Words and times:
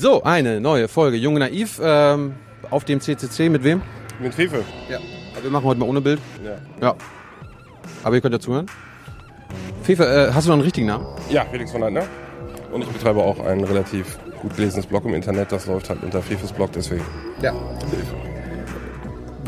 So, 0.00 0.22
eine 0.22 0.60
neue 0.60 0.86
Folge 0.86 1.16
Junge 1.16 1.40
Naiv 1.40 1.80
ähm, 1.82 2.36
auf 2.70 2.84
dem 2.84 3.00
CCC 3.00 3.48
mit 3.48 3.64
wem? 3.64 3.82
Mit 4.20 4.32
Fefe. 4.32 4.62
Ja. 4.88 4.98
Aber 5.34 5.42
wir 5.42 5.50
machen 5.50 5.64
heute 5.64 5.80
mal 5.80 5.88
ohne 5.88 6.00
Bild. 6.00 6.20
Ja. 6.44 6.58
Ja. 6.80 6.94
Aber 8.04 8.14
ihr 8.14 8.20
könnt 8.20 8.32
ja 8.32 8.38
zuhören. 8.38 8.66
Fefe, 9.82 10.04
äh, 10.04 10.32
hast 10.32 10.46
du 10.46 10.50
noch 10.50 10.54
einen 10.54 10.62
richtigen 10.62 10.86
Namen? 10.86 11.04
Ja, 11.30 11.44
Felix 11.46 11.72
von 11.72 11.80
Leitner. 11.80 12.04
Und 12.72 12.82
ich 12.82 12.88
betreibe 12.90 13.24
auch 13.24 13.40
ein 13.40 13.64
relativ 13.64 14.20
gut 14.40 14.54
gelesenes 14.54 14.86
Blog 14.86 15.04
im 15.04 15.14
Internet. 15.14 15.50
Das 15.50 15.66
läuft 15.66 15.90
halt 15.90 16.00
unter 16.04 16.22
Fefes 16.22 16.52
Blog, 16.52 16.70
deswegen. 16.70 17.04
Ja. 17.42 17.54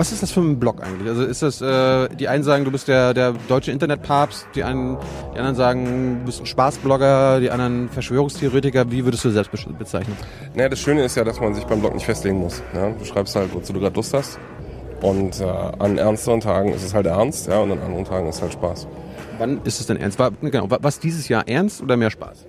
Was 0.01 0.13
ist 0.13 0.23
das 0.23 0.31
für 0.33 0.41
ein 0.41 0.59
Blog 0.59 0.83
eigentlich? 0.83 1.07
Also 1.09 1.25
ist 1.25 1.43
das, 1.43 1.61
äh, 1.61 2.09
die 2.17 2.27
einen 2.27 2.43
sagen, 2.43 2.65
du 2.65 2.71
bist 2.71 2.89
der, 2.89 3.13
der 3.13 3.35
deutsche 3.49 3.71
Internetpapst, 3.71 4.47
die, 4.55 4.65
einen, 4.65 4.97
die 5.35 5.39
anderen 5.39 5.57
sagen, 5.57 6.21
du 6.21 6.25
bist 6.25 6.41
ein 6.41 6.47
Spaßblogger, 6.47 7.39
die 7.41 7.51
anderen 7.51 7.91
Verschwörungstheoretiker. 7.91 8.91
Wie 8.91 9.05
würdest 9.05 9.27
du 9.27 9.31
selbst 9.31 9.53
be- 9.53 9.59
bezeichnen? 9.79 10.17
Naja, 10.55 10.71
das 10.71 10.79
Schöne 10.79 11.05
ist 11.05 11.17
ja, 11.17 11.25
dass 11.25 11.39
man 11.39 11.55
sich 11.55 11.65
beim 11.65 11.81
Blog 11.81 11.93
nicht 11.93 12.07
festlegen 12.07 12.39
muss. 12.39 12.63
Ja? 12.75 12.89
Du 12.99 13.05
schreibst 13.05 13.37
halt, 13.37 13.53
wozu 13.55 13.75
du 13.75 13.81
gerade 13.81 13.95
Lust 13.95 14.15
hast. 14.15 14.39
Und 15.03 15.39
äh, 15.39 15.45
an 15.45 15.99
ernsteren 15.99 16.41
Tagen 16.41 16.73
ist 16.73 16.83
es 16.83 16.95
halt 16.95 17.05
ernst, 17.05 17.47
ja, 17.49 17.59
und 17.59 17.71
an 17.73 17.81
anderen 17.81 18.07
Tagen 18.07 18.27
ist 18.27 18.37
es 18.37 18.43
halt 18.43 18.55
Spaß. 18.55 18.87
Wann 19.37 19.61
ist 19.65 19.81
es 19.81 19.87
denn 19.87 19.99
ernst? 19.99 20.19
War, 20.19 20.31
genau, 20.41 20.71
wa- 20.71 20.79
was 20.81 20.99
dieses 20.99 21.29
Jahr 21.29 21.47
ernst 21.47 21.83
oder 21.83 21.99
mehr 21.99 22.11
Spaß? 22.11 22.47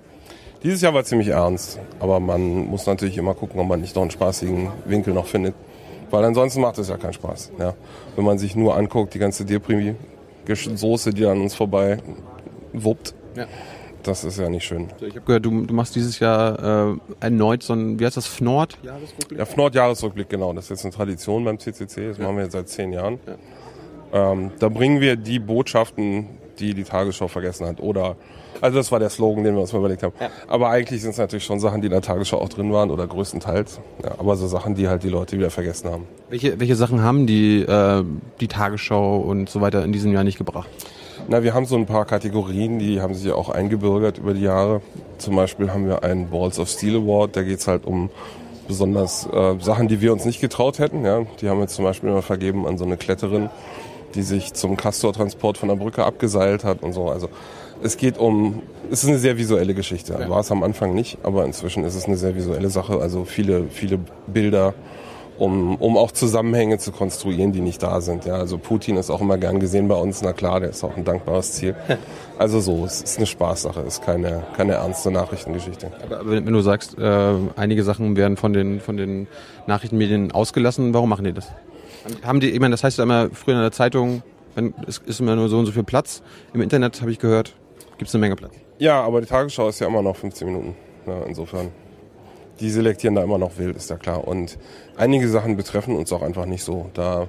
Dieses 0.62 0.80
Jahr 0.80 0.94
war 0.94 1.04
ziemlich 1.04 1.28
ernst, 1.28 1.78
aber 2.00 2.18
man 2.18 2.40
muss 2.68 2.86
natürlich 2.86 3.18
immer 3.18 3.34
gucken, 3.34 3.60
ob 3.60 3.66
man 3.68 3.82
nicht 3.82 3.94
noch 3.94 4.02
einen 4.02 4.10
spaßigen 4.10 4.68
Winkel 4.86 5.12
noch 5.12 5.26
findet. 5.26 5.54
Weil 6.12 6.24
ansonsten 6.24 6.60
macht 6.60 6.78
es 6.78 6.88
ja 6.88 6.96
keinen 6.96 7.14
Spaß. 7.14 7.50
Ja. 7.58 7.74
Wenn 8.14 8.24
man 8.24 8.38
sich 8.38 8.54
nur 8.54 8.76
anguckt, 8.76 9.14
die 9.14 9.18
ganze 9.18 9.44
Depri-Soße, 9.44 11.10
die 11.12 11.26
an 11.26 11.40
uns 11.40 11.54
vorbei 11.54 11.98
wuppt, 12.72 13.14
Ja. 13.34 13.46
das 14.02 14.22
ist 14.22 14.38
ja 14.38 14.48
nicht 14.48 14.64
schön. 14.64 14.88
Ich 15.00 15.14
habe 15.16 15.22
gehört, 15.22 15.44
du, 15.46 15.64
du 15.64 15.74
machst 15.74 15.94
dieses 15.96 16.18
Jahr 16.20 16.92
äh, 16.92 16.96
erneut 17.20 17.62
so 17.62 17.72
ein, 17.72 17.98
wie 17.98 18.04
heißt 18.06 18.16
das, 18.18 18.26
FNORD? 18.26 18.78
Ja, 18.82 18.96
Nord-Jahresrückblick, 19.56 20.28
genau. 20.28 20.52
Das 20.52 20.64
ist 20.66 20.70
jetzt 20.70 20.84
eine 20.84 20.92
Tradition 20.94 21.44
beim 21.44 21.58
CCC. 21.58 22.08
Das 22.08 22.18
machen 22.18 22.36
wir 22.36 22.44
jetzt 22.44 22.52
seit 22.52 22.68
zehn 22.68 22.92
Jahren. 22.92 23.18
Ähm, 24.12 24.50
da 24.58 24.68
bringen 24.68 25.00
wir 25.00 25.16
die 25.16 25.38
Botschaften, 25.38 26.26
die 26.58 26.74
die 26.74 26.84
Tagesschau 26.84 27.28
vergessen 27.28 27.66
hat. 27.66 27.80
Oder, 27.80 28.16
also 28.62 28.78
das 28.78 28.92
war 28.92 29.00
der 29.00 29.10
Slogan, 29.10 29.42
den 29.42 29.54
wir 29.54 29.60
uns 29.60 29.72
mal 29.72 29.80
überlegt 29.80 30.04
haben. 30.04 30.14
Aber 30.46 30.70
eigentlich 30.70 31.02
sind 31.02 31.10
es 31.10 31.18
natürlich 31.18 31.44
schon 31.44 31.58
Sachen, 31.58 31.80
die 31.80 31.88
in 31.88 31.92
der 31.92 32.00
Tagesschau 32.00 32.38
auch 32.38 32.48
drin 32.48 32.72
waren 32.72 32.92
oder 32.92 33.08
größtenteils. 33.08 33.80
Ja, 34.04 34.12
aber 34.18 34.36
so 34.36 34.46
Sachen, 34.46 34.76
die 34.76 34.88
halt 34.88 35.02
die 35.02 35.08
Leute 35.08 35.36
wieder 35.36 35.50
vergessen 35.50 35.90
haben. 35.90 36.06
Welche, 36.30 36.60
welche 36.60 36.76
Sachen 36.76 37.02
haben 37.02 37.26
die, 37.26 37.62
äh, 37.62 38.04
die 38.40 38.46
Tagesschau 38.46 39.18
und 39.18 39.50
so 39.50 39.60
weiter 39.60 39.84
in 39.84 39.92
diesem 39.92 40.12
Jahr 40.12 40.22
nicht 40.22 40.38
gebracht? 40.38 40.68
Na, 41.28 41.42
wir 41.42 41.54
haben 41.54 41.66
so 41.66 41.76
ein 41.76 41.86
paar 41.86 42.04
Kategorien, 42.04 42.78
die 42.78 43.00
haben 43.00 43.14
sich 43.14 43.26
ja 43.26 43.34
auch 43.34 43.48
eingebürgert 43.48 44.18
über 44.18 44.32
die 44.32 44.42
Jahre. 44.42 44.80
Zum 45.18 45.34
Beispiel 45.34 45.72
haben 45.72 45.88
wir 45.88 46.04
einen 46.04 46.30
Balls 46.30 46.60
of 46.60 46.68
Steel 46.68 46.96
Award, 46.96 47.36
da 47.36 47.42
geht's 47.42 47.66
halt 47.66 47.84
um 47.84 48.10
besonders 48.68 49.28
äh, 49.32 49.56
Sachen, 49.60 49.88
die 49.88 50.00
wir 50.00 50.12
uns 50.12 50.24
nicht 50.24 50.40
getraut 50.40 50.78
hätten. 50.78 51.04
Ja. 51.04 51.22
Die 51.40 51.48
haben 51.48 51.58
wir 51.58 51.66
zum 51.66 51.84
Beispiel 51.84 52.10
immer 52.10 52.22
vergeben 52.22 52.66
an 52.66 52.78
so 52.78 52.84
eine 52.84 52.96
Kletterin, 52.96 53.50
die 54.14 54.22
sich 54.22 54.52
zum 54.54 54.76
Castor-Transport 54.76 55.58
von 55.58 55.68
der 55.68 55.76
Brücke 55.76 56.04
abgeseilt 56.04 56.62
hat 56.62 56.82
und 56.82 56.92
so. 56.92 57.08
Also 57.08 57.28
es 57.82 57.96
geht 57.96 58.18
um, 58.18 58.62
es 58.90 59.02
ist 59.02 59.08
eine 59.08 59.18
sehr 59.18 59.36
visuelle 59.36 59.74
Geschichte. 59.74 60.14
War 60.28 60.40
es 60.40 60.50
am 60.50 60.62
Anfang 60.62 60.94
nicht, 60.94 61.18
aber 61.22 61.44
inzwischen 61.44 61.84
ist 61.84 61.94
es 61.94 62.06
eine 62.06 62.16
sehr 62.16 62.34
visuelle 62.34 62.70
Sache. 62.70 63.00
Also 63.00 63.24
viele, 63.24 63.64
viele 63.68 63.98
Bilder, 64.26 64.74
um, 65.38 65.76
um 65.76 65.96
auch 65.96 66.12
Zusammenhänge 66.12 66.78
zu 66.78 66.92
konstruieren, 66.92 67.52
die 67.52 67.60
nicht 67.60 67.82
da 67.82 68.00
sind. 68.00 68.24
Ja, 68.24 68.34
also 68.34 68.58
Putin 68.58 68.96
ist 68.96 69.10
auch 69.10 69.20
immer 69.20 69.38
gern 69.38 69.60
gesehen 69.60 69.88
bei 69.88 69.96
uns. 69.96 70.22
Na 70.22 70.32
klar, 70.32 70.60
der 70.60 70.70
ist 70.70 70.84
auch 70.84 70.96
ein 70.96 71.04
dankbares 71.04 71.52
Ziel. 71.52 71.74
Also 72.38 72.58
so, 72.58 72.84
es 72.84 73.02
ist 73.02 73.18
eine 73.18 73.26
Spaßsache, 73.26 73.82
es 73.82 73.98
ist 73.98 74.04
keine, 74.04 74.42
keine 74.56 74.72
ernste 74.72 75.12
Nachrichtengeschichte. 75.12 75.92
Aber, 76.02 76.28
wenn 76.28 76.44
du 76.44 76.60
sagst, 76.60 76.98
äh, 76.98 77.34
einige 77.54 77.84
Sachen 77.84 78.16
werden 78.16 78.36
von 78.36 78.52
den, 78.52 78.80
von 78.80 78.96
den 78.96 79.28
Nachrichtenmedien 79.68 80.32
ausgelassen, 80.32 80.92
warum 80.92 81.08
machen 81.08 81.24
die 81.24 81.32
das? 81.32 81.46
Haben 82.24 82.40
die, 82.40 82.50
ich 82.50 82.58
meine, 82.58 82.72
das 82.72 82.82
heißt 82.82 82.98
ja 82.98 83.04
immer 83.04 83.28
früher 83.32 83.54
in 83.54 83.60
der 83.60 83.70
Zeitung, 83.70 84.24
wenn, 84.56 84.74
es 84.88 84.98
ist 84.98 85.20
immer 85.20 85.36
nur 85.36 85.48
so 85.48 85.58
und 85.58 85.66
so 85.66 85.72
viel 85.72 85.84
Platz. 85.84 86.22
Im 86.52 86.62
Internet 86.62 87.00
habe 87.00 87.12
ich 87.12 87.20
gehört, 87.20 87.54
gibt 88.02 88.08
es 88.08 88.16
eine 88.16 88.22
Menge 88.22 88.34
Platz. 88.34 88.54
Ja, 88.78 89.00
aber 89.00 89.20
die 89.20 89.28
Tagesschau 89.28 89.68
ist 89.68 89.78
ja 89.78 89.86
immer 89.86 90.02
noch 90.02 90.16
15 90.16 90.44
Minuten. 90.44 90.74
Ja, 91.06 91.22
insofern. 91.22 91.68
Die 92.58 92.68
selektieren 92.68 93.14
da 93.14 93.22
immer 93.22 93.38
noch 93.38 93.56
wild, 93.58 93.76
ist 93.76 93.90
ja 93.90 93.96
klar. 93.96 94.26
Und 94.26 94.58
einige 94.96 95.28
Sachen 95.28 95.56
betreffen 95.56 95.94
uns 95.94 96.12
auch 96.12 96.22
einfach 96.22 96.46
nicht 96.46 96.64
so. 96.64 96.90
Da 96.94 97.28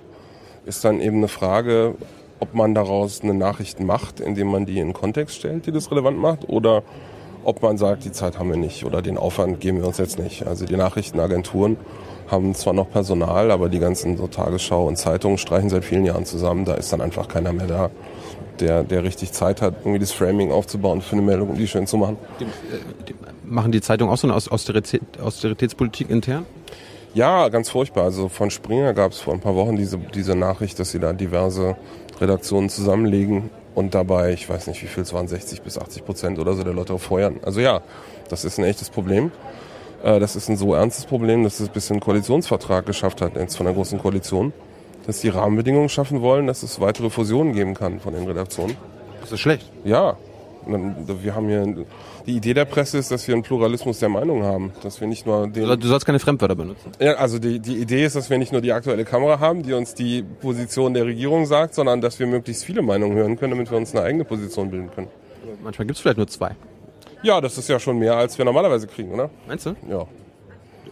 ist 0.66 0.84
dann 0.84 1.00
eben 1.00 1.18
eine 1.18 1.28
Frage, 1.28 1.94
ob 2.40 2.56
man 2.56 2.74
daraus 2.74 3.22
eine 3.22 3.36
Nachricht 3.36 3.80
macht, 3.82 4.20
indem 4.20 4.48
man 4.48 4.66
die 4.66 4.80
in 4.80 4.94
Kontext 4.94 5.36
stellt, 5.36 5.68
die 5.68 5.72
das 5.72 5.92
relevant 5.92 6.18
macht, 6.18 6.50
oder 6.50 6.82
ob 7.44 7.62
man 7.62 7.78
sagt, 7.78 8.04
die 8.04 8.12
Zeit 8.12 8.40
haben 8.40 8.50
wir 8.50 8.58
nicht 8.58 8.84
oder 8.84 9.04
den 9.04 9.20
Aufwand 9.20 9.60
geben 9.60 9.80
wir 9.80 9.88
uns 9.88 10.00
jetzt 10.00 10.18
nicht. 10.18 10.48
Also 10.48 10.66
die 10.66 10.76
Nachrichtenagenturen 10.76 11.78
haben 12.32 12.56
zwar 12.56 12.74
noch 12.74 12.90
Personal, 12.90 13.52
aber 13.52 13.70
die 13.70 13.80
ganzen 13.80 14.18
so 14.18 14.26
Tagesschau 14.26 14.88
und 14.88 14.96
Zeitungen 14.96 15.38
streichen 15.38 15.70
seit 15.70 15.86
vielen 15.86 16.06
Jahren 16.06 16.26
zusammen. 16.26 16.66
Da 16.66 16.74
ist 16.74 16.92
dann 16.92 17.02
einfach 17.02 17.28
keiner 17.28 17.54
mehr 17.54 17.68
da, 17.68 17.92
der, 18.60 18.84
der 18.84 19.04
richtig 19.04 19.32
Zeit 19.32 19.62
hat, 19.62 19.76
irgendwie 19.82 20.00
das 20.00 20.12
Framing 20.12 20.52
aufzubauen 20.52 21.02
für 21.02 21.14
eine 21.14 21.22
Meldung, 21.22 21.50
um 21.50 21.58
die 21.58 21.68
schön 21.68 21.88
zu 21.88 21.98
machen. 21.98 22.18
Die, 22.40 22.46
die, 23.08 23.16
machen 23.44 23.72
die 23.72 23.82
Zeitungen 23.82 24.14
auch 24.14 24.18
so 24.18 24.28
eine 24.28 24.36
Aus- 24.36 24.48
Austerität, 24.50 25.02
Austeritätspolitik 25.22 26.10
intern? 26.10 26.46
Ja, 27.14 27.50
ganz 27.50 27.70
furchtbar. 27.70 28.06
Also 28.06 28.30
von 28.30 28.50
Springer 28.50 28.94
gab 28.94 29.12
es 29.12 29.20
vor 29.20 29.34
ein 29.34 29.40
paar 29.40 29.56
Wochen 29.56 29.76
diese, 29.76 29.98
diese 29.98 30.36
Nachricht, 30.36 30.80
dass 30.80 30.92
sie 30.92 31.00
da 31.00 31.14
diverse 31.14 31.76
Redaktionen 32.20 32.70
zusammenlegen 32.70 33.50
und 33.76 33.94
dabei, 33.96 34.34
ich 34.34 34.48
weiß 34.50 34.68
nicht 34.68 34.82
wie 34.84 34.88
viel 34.88 35.04
es 35.04 35.14
waren, 35.14 35.28
60 35.28 35.62
bis 35.62 35.78
80 35.78 36.06
Prozent 36.06 36.40
oder 36.40 36.54
so 36.54 36.64
der 36.64 36.74
Leute 36.74 36.98
feuern. 36.98 37.40
Also 37.44 37.60
ja, 37.60 37.82
das 38.30 38.46
ist 38.46 38.58
ein 38.60 38.66
echtes 38.66 38.90
Problem. 38.90 39.32
Äh, 40.04 40.20
Das 40.20 40.36
ist 40.36 40.50
ein 40.50 40.58
so 40.58 40.74
ernstes 40.74 41.06
Problem, 41.06 41.44
dass 41.44 41.60
es 41.60 41.70
bis 41.70 41.92
ein 41.92 42.00
Koalitionsvertrag 42.00 42.86
geschafft 42.86 43.22
hat, 43.22 43.36
jetzt 43.36 43.58
von 43.58 43.66
der 43.66 43.76
Großen 43.76 44.00
Koalition, 44.00 44.54
dass 45.06 45.22
die 45.22 45.30
Rahmenbedingungen 45.30 45.90
schaffen 45.90 46.22
wollen, 46.22 46.48
dass 46.48 46.64
es 46.64 46.80
weitere 46.80 47.10
Fusionen 47.10 47.54
geben 47.54 47.74
kann 47.74 48.00
von 48.00 48.14
den 48.14 48.26
Redaktionen. 48.26 48.76
Das 49.22 49.32
ist 49.32 49.40
schlecht. 49.40 49.70
Ja, 49.84 50.18
wir 50.66 51.36
haben 51.36 51.48
hier, 51.48 51.86
die 52.26 52.38
Idee 52.38 52.54
der 52.54 52.66
Presse 52.66 52.98
ist, 52.98 53.12
dass 53.12 53.28
wir 53.28 53.36
einen 53.36 53.44
Pluralismus 53.44 54.00
der 54.00 54.10
Meinung 54.10 54.44
haben, 54.44 54.72
dass 54.82 55.02
wir 55.02 55.08
nicht 55.08 55.26
nur 55.26 55.48
den 55.48 55.68
Du 55.68 55.78
du 55.78 55.88
sollst 55.88 56.06
keine 56.06 56.20
Fremdwörter 56.20 56.56
benutzen. 56.56 56.92
ja, 57.00 57.14
also 57.16 57.38
die, 57.40 57.60
die 57.60 57.78
Idee 57.78 58.06
ist, 58.06 58.16
dass 58.16 58.30
wir 58.30 58.38
nicht 58.38 58.52
nur 58.54 58.62
die 58.62 58.72
aktuelle 58.72 59.04
Kamera 59.04 59.40
haben, 59.40 59.64
die 59.64 59.74
uns 59.74 59.94
die 59.94 60.24
Position 60.24 60.94
der 60.94 61.06
Regierung 61.06 61.46
sagt, 61.46 61.74
sondern 61.74 62.00
dass 62.00 62.20
wir 62.20 62.28
möglichst 62.28 62.64
viele 62.64 62.82
Meinungen 62.82 63.18
hören 63.18 63.38
können, 63.38 63.52
damit 63.52 63.72
wir 63.72 63.78
uns 63.78 63.94
eine 63.94 64.06
eigene 64.06 64.24
Position 64.24 64.72
bilden 64.72 64.90
können. 64.92 65.10
Manchmal 65.62 65.86
gibt 65.86 65.98
es 65.98 66.02
vielleicht 66.02 66.18
nur 66.18 66.28
zwei. 66.28 66.52
Ja, 67.24 67.42
das 67.42 67.58
ist 67.58 67.70
ja 67.70 67.80
schon 67.80 68.00
mehr, 68.00 68.16
als 68.16 68.38
wir 68.38 68.46
normalerweise 68.46 68.88
kriegen, 68.88 69.14
oder? 69.14 69.30
Meinst 69.48 69.66
du? 69.66 69.76
Ja. 69.90 70.06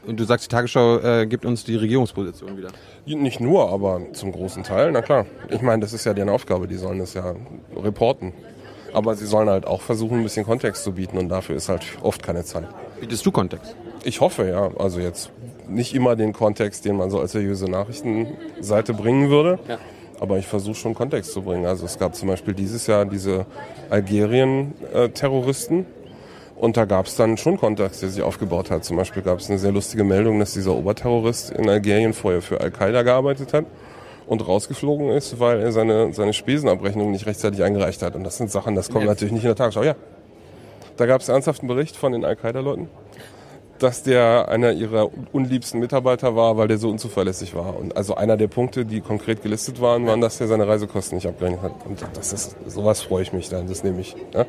Und 0.05 0.19
du 0.19 0.23
sagst, 0.23 0.45
die 0.45 0.49
Tagesschau 0.49 0.99
äh, 0.99 1.27
gibt 1.27 1.45
uns 1.45 1.63
die 1.63 1.75
Regierungsposition 1.75 2.57
wieder. 2.57 2.69
Nicht 3.05 3.39
nur, 3.39 3.69
aber 3.69 4.01
zum 4.13 4.31
großen 4.31 4.63
Teil, 4.63 4.91
na 4.91 5.01
klar. 5.01 5.25
Ich 5.49 5.61
meine, 5.61 5.81
das 5.81 5.93
ist 5.93 6.05
ja 6.05 6.13
deren 6.13 6.29
Aufgabe, 6.29 6.67
die 6.67 6.75
sollen 6.75 6.99
das 6.99 7.13
ja 7.13 7.35
reporten. 7.75 8.33
Aber 8.93 9.15
sie 9.15 9.25
sollen 9.25 9.49
halt 9.49 9.65
auch 9.67 9.81
versuchen, 9.81 10.17
ein 10.17 10.23
bisschen 10.23 10.45
Kontext 10.45 10.83
zu 10.83 10.93
bieten 10.93 11.17
und 11.17 11.29
dafür 11.29 11.55
ist 11.55 11.69
halt 11.69 11.83
oft 12.01 12.23
keine 12.23 12.43
Zeit. 12.43 12.67
Bietest 12.99 13.25
du 13.25 13.31
Kontext? 13.31 13.75
Ich 14.03 14.19
hoffe, 14.21 14.47
ja. 14.47 14.71
Also 14.77 14.99
jetzt 14.99 15.31
nicht 15.67 15.93
immer 15.93 16.15
den 16.15 16.33
Kontext, 16.33 16.83
den 16.85 16.97
man 16.97 17.09
so 17.09 17.19
als 17.19 17.31
seriöse 17.31 17.65
Nachrichtenseite 17.65 18.93
bringen 18.93 19.29
würde. 19.29 19.59
Ja. 19.67 19.77
Aber 20.19 20.37
ich 20.37 20.45
versuche 20.47 20.75
schon 20.75 20.93
Kontext 20.93 21.31
zu 21.31 21.41
bringen. 21.41 21.65
Also 21.65 21.85
es 21.85 21.97
gab 21.97 22.15
zum 22.15 22.27
Beispiel 22.27 22.53
dieses 22.53 22.85
Jahr 22.87 23.05
diese 23.05 23.45
Algerien-Terroristen. 23.89 25.85
Und 26.61 26.77
da 26.77 26.85
gab 26.85 27.07
es 27.07 27.15
dann 27.15 27.37
schon 27.37 27.57
Kontext, 27.57 28.03
der 28.03 28.09
sich 28.09 28.21
aufgebaut 28.21 28.69
hat. 28.69 28.85
Zum 28.85 28.95
Beispiel 28.95 29.23
gab 29.23 29.39
es 29.39 29.49
eine 29.49 29.57
sehr 29.57 29.71
lustige 29.71 30.03
Meldung, 30.03 30.37
dass 30.37 30.53
dieser 30.53 30.75
Oberterrorist 30.75 31.49
in 31.49 31.67
Algerien 31.67 32.13
vorher 32.13 32.43
für 32.43 32.61
Al-Qaida 32.61 33.01
gearbeitet 33.01 33.51
hat 33.51 33.65
und 34.27 34.47
rausgeflogen 34.47 35.09
ist, 35.09 35.39
weil 35.39 35.59
er 35.59 35.71
seine, 35.71 36.13
seine 36.13 36.33
Spesenabrechnung 36.33 37.09
nicht 37.09 37.25
rechtzeitig 37.25 37.63
eingereicht 37.63 38.03
hat. 38.03 38.15
Und 38.15 38.23
das 38.23 38.37
sind 38.37 38.51
Sachen, 38.51 38.75
das 38.75 38.89
kommt 38.91 39.05
Ja. 39.05 39.09
natürlich 39.09 39.31
nicht 39.33 39.41
in 39.43 39.47
der 39.49 39.55
Tagesschau. 39.55 39.81
Ja, 39.81 39.95
da 40.97 41.07
gab 41.07 41.21
es 41.21 41.29
ernsthaft 41.29 41.61
einen 41.61 41.67
Bericht 41.67 41.95
von 41.95 42.11
den 42.11 42.23
Al-Qaida-Leuten, 42.23 42.89
dass 43.79 44.03
der 44.03 44.47
einer 44.49 44.71
ihrer 44.71 45.09
unliebsten 45.31 45.79
Mitarbeiter 45.79 46.35
war, 46.35 46.57
weil 46.57 46.67
der 46.67 46.77
so 46.77 46.89
unzuverlässig 46.91 47.55
war. 47.55 47.75
Und 47.75 47.97
also 47.97 48.13
einer 48.13 48.37
der 48.37 48.49
Punkte, 48.49 48.85
die 48.85 49.01
konkret 49.01 49.41
gelistet 49.41 49.81
waren, 49.81 50.05
waren, 50.05 50.21
dass 50.21 50.39
er 50.39 50.45
seine 50.45 50.67
Reisekosten 50.67 51.15
nicht 51.15 51.25
abgerechnet 51.25 51.63
hat. 51.63 51.71
Und 51.87 52.05
das 52.13 52.31
ist, 52.33 52.55
sowas 52.67 53.01
freue 53.01 53.23
ich 53.23 53.33
mich 53.33 53.49
dann, 53.49 53.65
das 53.65 53.83
nehme 53.83 53.99
ich. 54.01 54.15
Ja? 54.35 54.45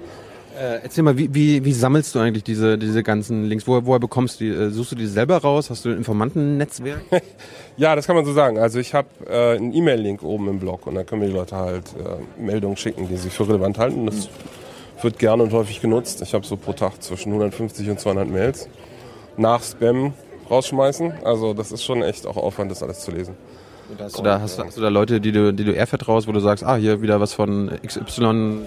Äh, 0.58 0.80
erzähl 0.82 1.02
mal, 1.02 1.16
wie, 1.16 1.32
wie, 1.34 1.64
wie 1.64 1.72
sammelst 1.72 2.14
du 2.14 2.18
eigentlich 2.18 2.44
diese, 2.44 2.76
diese 2.76 3.02
ganzen 3.02 3.44
Links? 3.46 3.66
Woher, 3.66 3.86
woher 3.86 3.98
bekommst 4.00 4.40
du 4.40 4.44
die? 4.44 4.50
Äh, 4.50 4.68
suchst 4.70 4.92
du 4.92 4.96
die 4.96 5.06
selber 5.06 5.38
raus? 5.38 5.70
Hast 5.70 5.84
du 5.84 5.90
ein 5.90 5.96
Informantennetzwerk? 5.98 7.00
Ja, 7.78 7.96
das 7.96 8.06
kann 8.06 8.16
man 8.16 8.26
so 8.26 8.34
sagen. 8.34 8.58
Also 8.58 8.78
ich 8.80 8.92
habe 8.92 9.08
äh, 9.30 9.56
einen 9.56 9.72
E-Mail-Link 9.72 10.22
oben 10.22 10.46
im 10.48 10.58
Blog 10.58 10.86
und 10.86 10.94
da 10.94 11.04
können 11.04 11.22
mir 11.22 11.28
die 11.28 11.32
Leute 11.34 11.56
halt 11.56 11.84
äh, 11.98 12.40
Meldungen 12.42 12.76
schicken, 12.76 13.08
die 13.08 13.16
sie 13.16 13.30
für 13.30 13.48
relevant 13.48 13.78
halten. 13.78 14.04
Das 14.04 14.28
wird 15.00 15.18
gerne 15.18 15.42
und 15.42 15.52
häufig 15.54 15.80
genutzt. 15.80 16.20
Ich 16.20 16.34
habe 16.34 16.44
so 16.44 16.58
pro 16.58 16.74
Tag 16.74 17.02
zwischen 17.02 17.30
150 17.30 17.88
und 17.88 17.98
200 17.98 18.28
Mails. 18.28 18.68
Nach 19.38 19.62
Spam 19.62 20.12
rausschmeißen. 20.50 21.14
Also 21.24 21.54
das 21.54 21.72
ist 21.72 21.82
schon 21.82 22.02
echt 22.02 22.26
auch 22.26 22.36
Aufwand, 22.36 22.70
das 22.70 22.82
alles 22.82 23.00
zu 23.00 23.10
lesen. 23.10 23.36
Hast 23.98 24.18
du, 24.18 24.22
da, 24.22 24.40
hast, 24.40 24.58
du- 24.58 24.64
hast 24.64 24.76
du 24.76 24.80
da 24.82 24.88
Leute, 24.88 25.18
die 25.20 25.32
du, 25.32 25.52
die 25.54 25.64
du 25.64 25.72
eher 25.72 25.86
vertraust, 25.86 26.28
wo 26.28 26.32
du 26.32 26.40
sagst, 26.40 26.62
ah, 26.64 26.76
hier 26.76 27.00
wieder 27.00 27.20
was 27.20 27.32
von 27.32 27.70
XY, 27.86 28.22
ähm, 28.24 28.62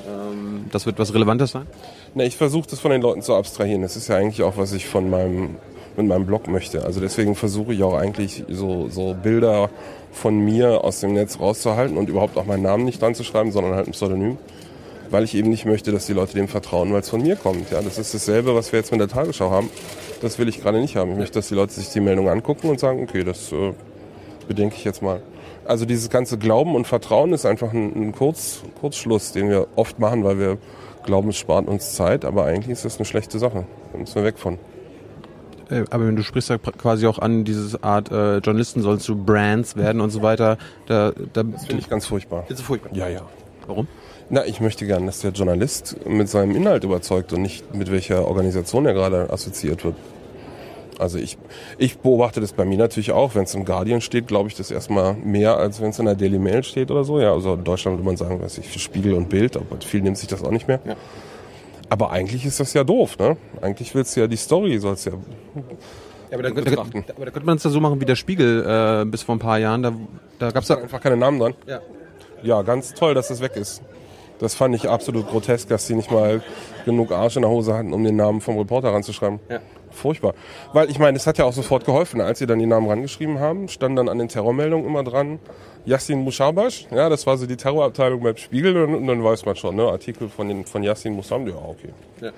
das 0.76 0.86
wird 0.86 1.00
was 1.00 1.14
Relevantes 1.14 1.52
sein? 1.52 1.66
Ne, 2.14 2.26
ich 2.26 2.36
versuche 2.36 2.68
das 2.70 2.80
von 2.80 2.92
den 2.92 3.02
Leuten 3.02 3.22
zu 3.22 3.34
abstrahieren. 3.34 3.82
Das 3.82 3.96
ist 3.96 4.10
ja 4.10 4.18
eigentlich 4.18 4.44
auch, 4.44 4.58
was 4.58 4.74
ich 4.74 4.86
von 4.86 5.10
meinem 5.10 5.56
mit 5.98 6.08
meinem 6.08 6.26
Blog 6.26 6.48
möchte. 6.48 6.84
Also 6.84 7.00
deswegen 7.00 7.36
versuche 7.36 7.74
ich 7.74 7.82
auch 7.82 7.94
eigentlich 7.94 8.44
so, 8.50 8.90
so 8.90 9.14
Bilder 9.14 9.70
von 10.12 10.38
mir 10.38 10.84
aus 10.84 11.00
dem 11.00 11.14
Netz 11.14 11.40
rauszuhalten 11.40 11.96
und 11.98 12.10
überhaupt 12.10 12.38
auch 12.38 12.46
meinen 12.46 12.64
Namen 12.64 12.84
nicht 12.84 13.02
dran 13.02 13.16
zu 13.16 13.24
schreiben, 13.24 13.54
sondern 13.54 13.76
halt 13.76 13.88
ein 13.88 13.92
Pseudonym. 13.92 14.38
Weil 15.10 15.24
ich 15.24 15.36
eben 15.36 15.50
nicht 15.50 15.66
möchte, 15.66 15.94
dass 15.94 16.08
die 16.08 16.14
Leute 16.14 16.34
dem 16.34 16.50
vertrauen, 16.50 16.92
weil 16.92 17.02
es 17.02 17.10
von 17.10 17.22
mir 17.22 17.38
kommt. 17.38 17.72
Ja, 17.72 17.82
das 17.82 17.98
ist 17.98 18.14
dasselbe, 18.14 18.56
was 18.56 18.72
wir 18.72 18.80
jetzt 18.80 18.92
mit 18.92 19.00
der 19.00 19.08
Tagesschau 19.08 19.52
haben. 19.52 19.70
Das 20.22 20.40
will 20.40 20.50
ich 20.50 20.62
gerade 20.62 20.82
nicht 20.82 20.96
haben. 20.96 21.12
Ich 21.12 21.18
möchte, 21.18 21.36
dass 21.36 21.48
die 21.48 21.56
Leute 21.56 21.74
sich 21.74 21.90
die 21.90 22.00
Meldung 22.00 22.28
angucken 22.28 22.70
und 22.70 22.80
sagen, 22.80 23.04
okay, 23.04 23.24
das 23.24 23.52
äh, 23.52 23.72
bedenke 24.48 24.76
ich 24.76 24.84
jetzt 24.84 25.02
mal. 25.02 25.22
Also 25.66 25.86
dieses 25.86 26.10
ganze 26.10 26.38
Glauben 26.38 26.76
und 26.76 26.86
Vertrauen 26.86 27.34
ist 27.34 27.46
einfach 27.46 27.74
ein, 27.74 27.96
ein 27.96 28.12
Kurz, 28.12 28.62
Kurzschluss, 28.80 29.32
den 29.32 29.50
wir 29.50 29.68
oft 29.76 30.00
machen, 30.00 30.24
weil 30.24 30.40
wir 30.40 30.58
glauben, 31.06 31.30
es 31.30 31.38
spart 31.38 31.68
uns 31.68 31.94
Zeit, 31.94 32.26
aber 32.26 32.46
eigentlich 32.46 32.72
ist 32.72 32.86
das 32.86 32.98
eine 32.98 33.06
schlechte 33.06 33.40
Sache. 33.40 33.66
Da 33.92 33.98
müssen 33.98 34.16
wir 34.16 34.24
weg 34.24 34.38
von. 34.38 34.60
Äh, 35.70 35.86
aber 35.90 36.08
wenn 36.08 36.16
du 36.16 36.24
sprichst 36.24 36.50
ja 36.50 36.58
quasi 36.58 37.08
auch 37.08 37.20
an, 37.20 37.44
diese 37.44 37.84
Art 37.84 38.12
äh, 38.12 38.38
Journalisten 38.38 38.82
sollen 38.82 39.00
zu 39.00 39.16
Brands 39.16 39.76
werden 39.76 40.02
und 40.02 40.12
so 40.12 40.22
weiter. 40.22 40.58
Da, 40.88 41.12
da 41.34 41.44
das 41.44 41.66
finde 41.66 41.82
ich 41.82 41.90
ganz 41.90 42.06
furchtbar. 42.06 42.46
Ist 42.50 42.62
furchtbar? 42.62 42.92
Ja, 42.94 43.08
ja. 43.08 43.22
Warum? 43.68 43.88
Na, 44.30 44.46
ich 44.46 44.60
möchte 44.60 44.86
gern, 44.86 45.06
dass 45.06 45.20
der 45.20 45.32
Journalist 45.32 45.98
mit 46.08 46.30
seinem 46.30 46.56
Inhalt 46.56 46.84
überzeugt 46.84 47.32
und 47.34 47.42
nicht 47.42 47.76
mit 47.76 47.92
welcher 47.92 48.28
Organisation 48.28 48.86
er 48.86 48.94
gerade 48.94 49.30
assoziiert 49.32 49.84
wird. 49.84 49.96
Also 51.00 51.18
ich, 51.18 51.38
ich 51.78 51.98
beobachte 51.98 52.42
das 52.42 52.54
bei 52.54 52.66
mir 52.66 52.78
natürlich 52.78 53.12
auch. 53.12 53.36
Wenn 53.36 53.44
es 53.44 53.56
im 53.56 53.66
Guardian 53.66 54.02
steht, 54.02 54.28
glaube 54.28 54.50
ich 54.50 54.56
das 54.56 54.72
erstmal 54.72 55.14
mehr, 55.14 55.58
als 55.58 55.82
wenn 55.82 55.90
es 55.90 56.00
in 56.00 56.06
der 56.06 56.16
Daily 56.16 56.40
Mail 56.40 56.64
steht 56.64 56.92
oder 56.92 57.04
so. 57.04 57.20
Ja, 57.20 57.34
also 57.34 57.54
in 57.54 57.64
Deutschland 57.64 57.98
würde 57.98 58.06
man 58.06 58.18
sagen, 58.18 58.42
weiß 58.42 58.58
ich, 58.58 58.68
für 58.68 58.80
Spiegel 58.80 59.14
und 59.14 59.30
Bild, 59.30 59.58
aber 59.58 59.82
viel 59.82 60.02
nimmt 60.02 60.18
sich 60.18 60.28
das 60.28 60.44
auch 60.44 60.52
nicht 60.52 60.68
mehr. 60.68 60.80
Ja. 60.86 60.96
Aber 61.90 62.12
eigentlich 62.12 62.46
ist 62.46 62.60
das 62.60 62.74
ja 62.74 62.84
doof, 62.84 63.18
ne? 63.20 63.38
Eigentlich 63.62 63.94
willst 63.94 64.16
du 64.16 64.22
ja 64.22 64.28
die 64.28 64.38
Story, 64.38 64.80
sollst 64.80 65.06
ja. 65.06 65.14
ja 65.14 65.20
aber, 66.32 66.44
da, 66.44 66.50
da, 66.50 66.82
aber 66.82 67.26
da 67.26 67.32
könnte 67.32 67.46
man 67.46 67.58
es 67.58 67.64
ja 67.64 67.70
so 67.70 67.80
machen 67.80 68.02
wie 68.02 68.06
der 68.06 68.16
Spiegel 68.16 68.66
äh, 68.66 69.06
bis 69.06 69.24
vor 69.24 69.36
ein 69.36 69.40
paar 69.40 69.60
Jahren. 69.60 69.84
Da, 69.84 69.94
da 70.40 70.52
gab 70.52 70.64
es 70.64 70.68
da 70.68 70.76
einfach 70.76 71.02
keine 71.02 71.18
Namen 71.18 71.40
dran. 71.40 71.54
Ja. 71.68 71.80
ja, 72.42 72.62
ganz 72.64 72.94
toll, 72.94 73.14
dass 73.14 73.28
das 73.28 73.42
weg 73.42 73.56
ist. 73.56 73.84
Das 74.40 74.56
fand 74.56 74.76
ich 74.76 74.90
absolut 74.90 75.30
grotesk, 75.30 75.70
dass 75.70 75.88
die 75.88 75.96
nicht 75.96 76.12
mal 76.12 76.42
genug 76.84 77.12
Arsch 77.12 77.36
in 77.36 77.44
der 77.44 77.52
Hose 77.52 77.74
hatten, 77.74 77.94
um 77.94 78.04
den 78.04 78.16
Namen 78.16 78.42
vom 78.42 78.58
Reporter 78.58 78.92
ranzuschreiben. 78.92 79.40
Ja. 79.50 79.60
Furchtbar. 79.96 80.34
Weil 80.74 80.90
ich 80.90 81.00
meine, 81.00 81.18
es 81.18 81.26
hat 81.26 81.38
ja 81.38 81.46
auch 81.46 81.54
sofort 81.54 81.86
geholfen. 81.86 82.22
Als 82.22 82.40
sie 82.40 82.46
dann 82.46 82.60
die 82.60 82.66
Namen 82.66 82.88
rangeschrieben 82.88 83.40
haben, 83.40 83.68
stand 83.68 83.98
dann 83.98 84.10
an 84.10 84.20
den 84.20 84.28
Terrormeldungen 84.28 84.86
immer 84.86 85.04
dran, 85.04 85.40
Yassin 85.86 86.20
Mushabash. 86.20 86.88
Ja, 86.92 87.10
das 87.10 87.26
war 87.26 87.38
so 87.38 87.46
die 87.46 87.56
Terrorabteilung 87.56 88.22
beim 88.22 88.38
Spiegel 88.38 88.76
und, 88.84 88.96
und 88.96 89.08
dann 89.08 89.24
weiß 89.24 89.46
man 89.46 89.56
schon, 89.56 89.76
ne? 89.76 89.84
Artikel 89.84 90.30
von, 90.30 90.48
den, 90.48 90.66
von 90.66 90.84
Yassin 90.84 91.14
Mushabash, 91.14 91.54
ja, 91.54 91.56
okay. 91.56 91.90
Ja. 92.22 92.32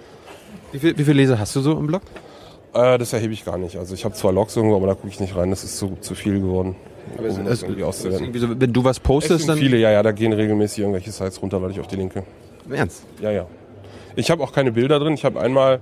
Wie, 0.71 0.79
viel, 0.79 0.97
wie 0.97 1.03
viele 1.03 1.17
Leser 1.17 1.39
hast 1.39 1.55
du 1.55 1.61
so 1.61 1.71
im 1.73 1.87
Blog? 1.87 2.01
Äh, 2.73 2.97
das 2.97 3.13
erhebe 3.13 3.33
ich 3.33 3.45
gar 3.45 3.57
nicht. 3.57 3.77
Also 3.77 3.93
ich 3.93 4.05
habe 4.05 4.15
zwar 4.15 4.31
Logs 4.31 4.55
irgendwo, 4.55 4.75
aber 4.75 4.87
da 4.87 4.93
gucke 4.93 5.09
ich 5.09 5.19
nicht 5.19 5.35
rein. 5.35 5.49
Das 5.49 5.63
ist 5.63 5.77
zu, 5.77 5.97
zu 6.01 6.13
viel 6.15 6.39
geworden. 6.39 6.75
Aber 7.17 7.29
um 7.29 7.47
es, 7.47 7.63
irgendwie 7.63 7.83
auszuwerten. 7.83 8.33
So, 8.37 8.59
wenn 8.59 8.73
du 8.73 8.83
was 8.83 8.99
postest, 8.99 9.47
dann. 9.47 9.57
Viele, 9.57 9.77
ja, 9.77 9.91
ja, 9.91 10.03
da 10.03 10.11
gehen 10.11 10.33
regelmäßig 10.33 10.79
irgendwelche 10.79 11.11
Sites 11.11 11.41
runter, 11.41 11.61
weil 11.61 11.71
ich 11.71 11.79
auf 11.79 11.87
die 11.87 11.95
Linke. 11.95 12.23
Im 12.65 12.73
Ernst? 12.73 13.03
Ja, 13.21 13.31
ja. 13.31 13.47
Ich 14.15 14.29
habe 14.29 14.43
auch 14.43 14.51
keine 14.51 14.71
Bilder 14.71 14.99
drin. 14.99 15.13
Ich 15.13 15.23
habe 15.23 15.39
einmal 15.39 15.79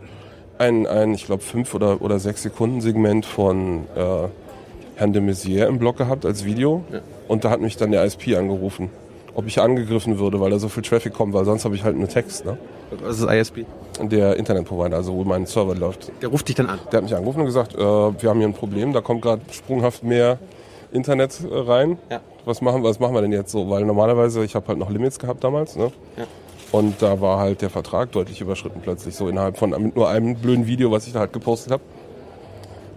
ein, 0.58 0.88
ein 0.88 1.14
ich 1.14 1.26
glaube, 1.26 1.44
fünf 1.44 1.74
oder, 1.74 2.02
oder 2.02 2.20
sechs 2.20 2.44
Sekunden 2.44 2.82
Segment 2.82 3.26
von 3.26 3.86
äh, 3.96 4.28
Herrn 4.96 5.14
de 5.14 5.22
Maizière 5.22 5.68
im 5.68 5.80
Blog 5.80 5.98
gehabt 5.98 6.26
als 6.26 6.46
Video. 6.46 6.84
Ja. 6.92 7.00
Und 7.28 7.44
da 7.44 7.50
hat 7.50 7.62
mich 7.62 7.78
dann 7.78 7.92
der 7.92 8.06
ISP 8.06 8.36
angerufen, 8.36 8.90
ob 9.34 9.48
ich 9.48 9.60
angegriffen 9.60 10.20
würde, 10.20 10.40
weil 10.40 10.52
da 10.52 10.60
so 10.60 10.70
viel 10.70 10.84
Traffic 10.84 11.14
kommt, 11.14 11.34
weil 11.34 11.46
sonst 11.46 11.66
habe 11.66 11.76
ich 11.76 11.84
halt 11.84 11.98
nur 11.98 12.08
Text. 12.08 12.46
Ne? 12.46 12.58
Was 13.02 13.20
ist 13.20 13.30
ISP? 13.30 13.66
Der 14.02 14.38
Internetprovider, 14.38 14.96
also 14.98 15.14
wo 15.14 15.24
mein 15.24 15.46
Server 15.46 15.76
läuft. 15.76 16.12
Der 16.22 16.30
ruft 16.30 16.48
dich 16.48 16.56
dann 16.56 16.68
an? 16.68 16.80
Der 16.92 16.98
hat 16.98 17.04
mich 17.04 17.16
angerufen 17.16 17.40
und 17.40 17.46
gesagt, 17.46 17.74
äh, 17.76 17.80
wir 17.80 18.30
haben 18.30 18.40
hier 18.40 18.48
ein 18.48 18.54
Problem, 18.54 18.94
da 18.94 19.02
kommt 19.02 19.22
gerade 19.22 19.42
sprunghaft 19.52 20.04
mehr 20.04 20.38
Internet 20.92 21.40
äh, 21.44 21.58
rein. 21.58 21.98
Ja. 22.10 22.22
Was, 22.46 22.62
machen, 22.62 22.84
was 22.84 23.00
machen 23.00 23.16
wir 23.16 23.22
denn 23.22 23.32
jetzt 23.32 23.52
so? 23.52 23.70
Weil 23.70 23.86
normalerweise, 23.86 24.44
ich 24.44 24.56
habe 24.56 24.68
halt 24.68 24.78
noch 24.78 24.90
Limits 24.90 25.18
gehabt 25.18 25.44
damals. 25.44 25.76
Ne? 25.76 25.92
Ja. 26.18 26.26
Und 26.76 27.02
da 27.02 27.22
war 27.22 27.40
halt 27.40 27.62
der 27.62 27.70
Vertrag 27.70 28.12
deutlich 28.12 28.42
überschritten 28.42 28.82
plötzlich, 28.84 29.16
so 29.16 29.30
innerhalb 29.30 29.58
von 29.58 29.70
mit 29.82 29.96
nur 29.96 30.10
einem 30.10 30.36
blöden 30.36 30.68
Video, 30.68 30.92
was 30.92 31.08
ich 31.08 31.14
da 31.14 31.20
halt 31.20 31.32
gepostet 31.32 31.72
habe. 31.72 31.82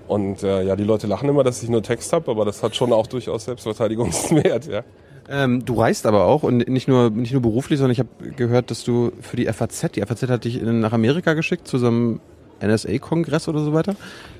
Und 0.08 0.42
äh, 0.42 0.64
ja, 0.64 0.74
die 0.74 0.82
Leute 0.82 1.06
lachen 1.06 1.28
immer, 1.28 1.44
dass 1.44 1.62
ich 1.62 1.68
nur 1.68 1.80
Text 1.80 2.12
habe, 2.12 2.28
aber 2.28 2.44
das 2.44 2.64
hat 2.64 2.74
schon 2.74 2.92
auch 2.92 3.06
durchaus 3.06 3.44
Selbstverteidigungswert, 3.44 4.66
ja. 4.66 4.82
Ähm, 5.28 5.64
du 5.64 5.74
reist 5.74 6.06
aber 6.06 6.24
auch 6.24 6.42
und 6.42 6.68
nicht 6.68 6.88
nur 6.88 7.10
nicht 7.10 7.32
nur 7.32 7.40
beruflich, 7.40 7.78
sondern 7.78 7.92
ich 7.92 8.00
habe 8.00 8.32
gehört, 8.34 8.72
dass 8.72 8.82
du 8.82 9.12
für 9.20 9.36
die 9.36 9.46
FAZ, 9.46 9.92
die 9.94 10.00
FAZ 10.00 10.22
hat 10.22 10.42
dich 10.42 10.60
nach 10.60 10.92
Amerika 10.92 11.34
geschickt 11.34 11.68
zu 11.68 11.78
so 11.78 11.86
einem 11.86 12.20
NSA-Kongress 12.60 13.48
oder 13.48 13.60
so 13.60 13.72
weiter? 13.72 13.94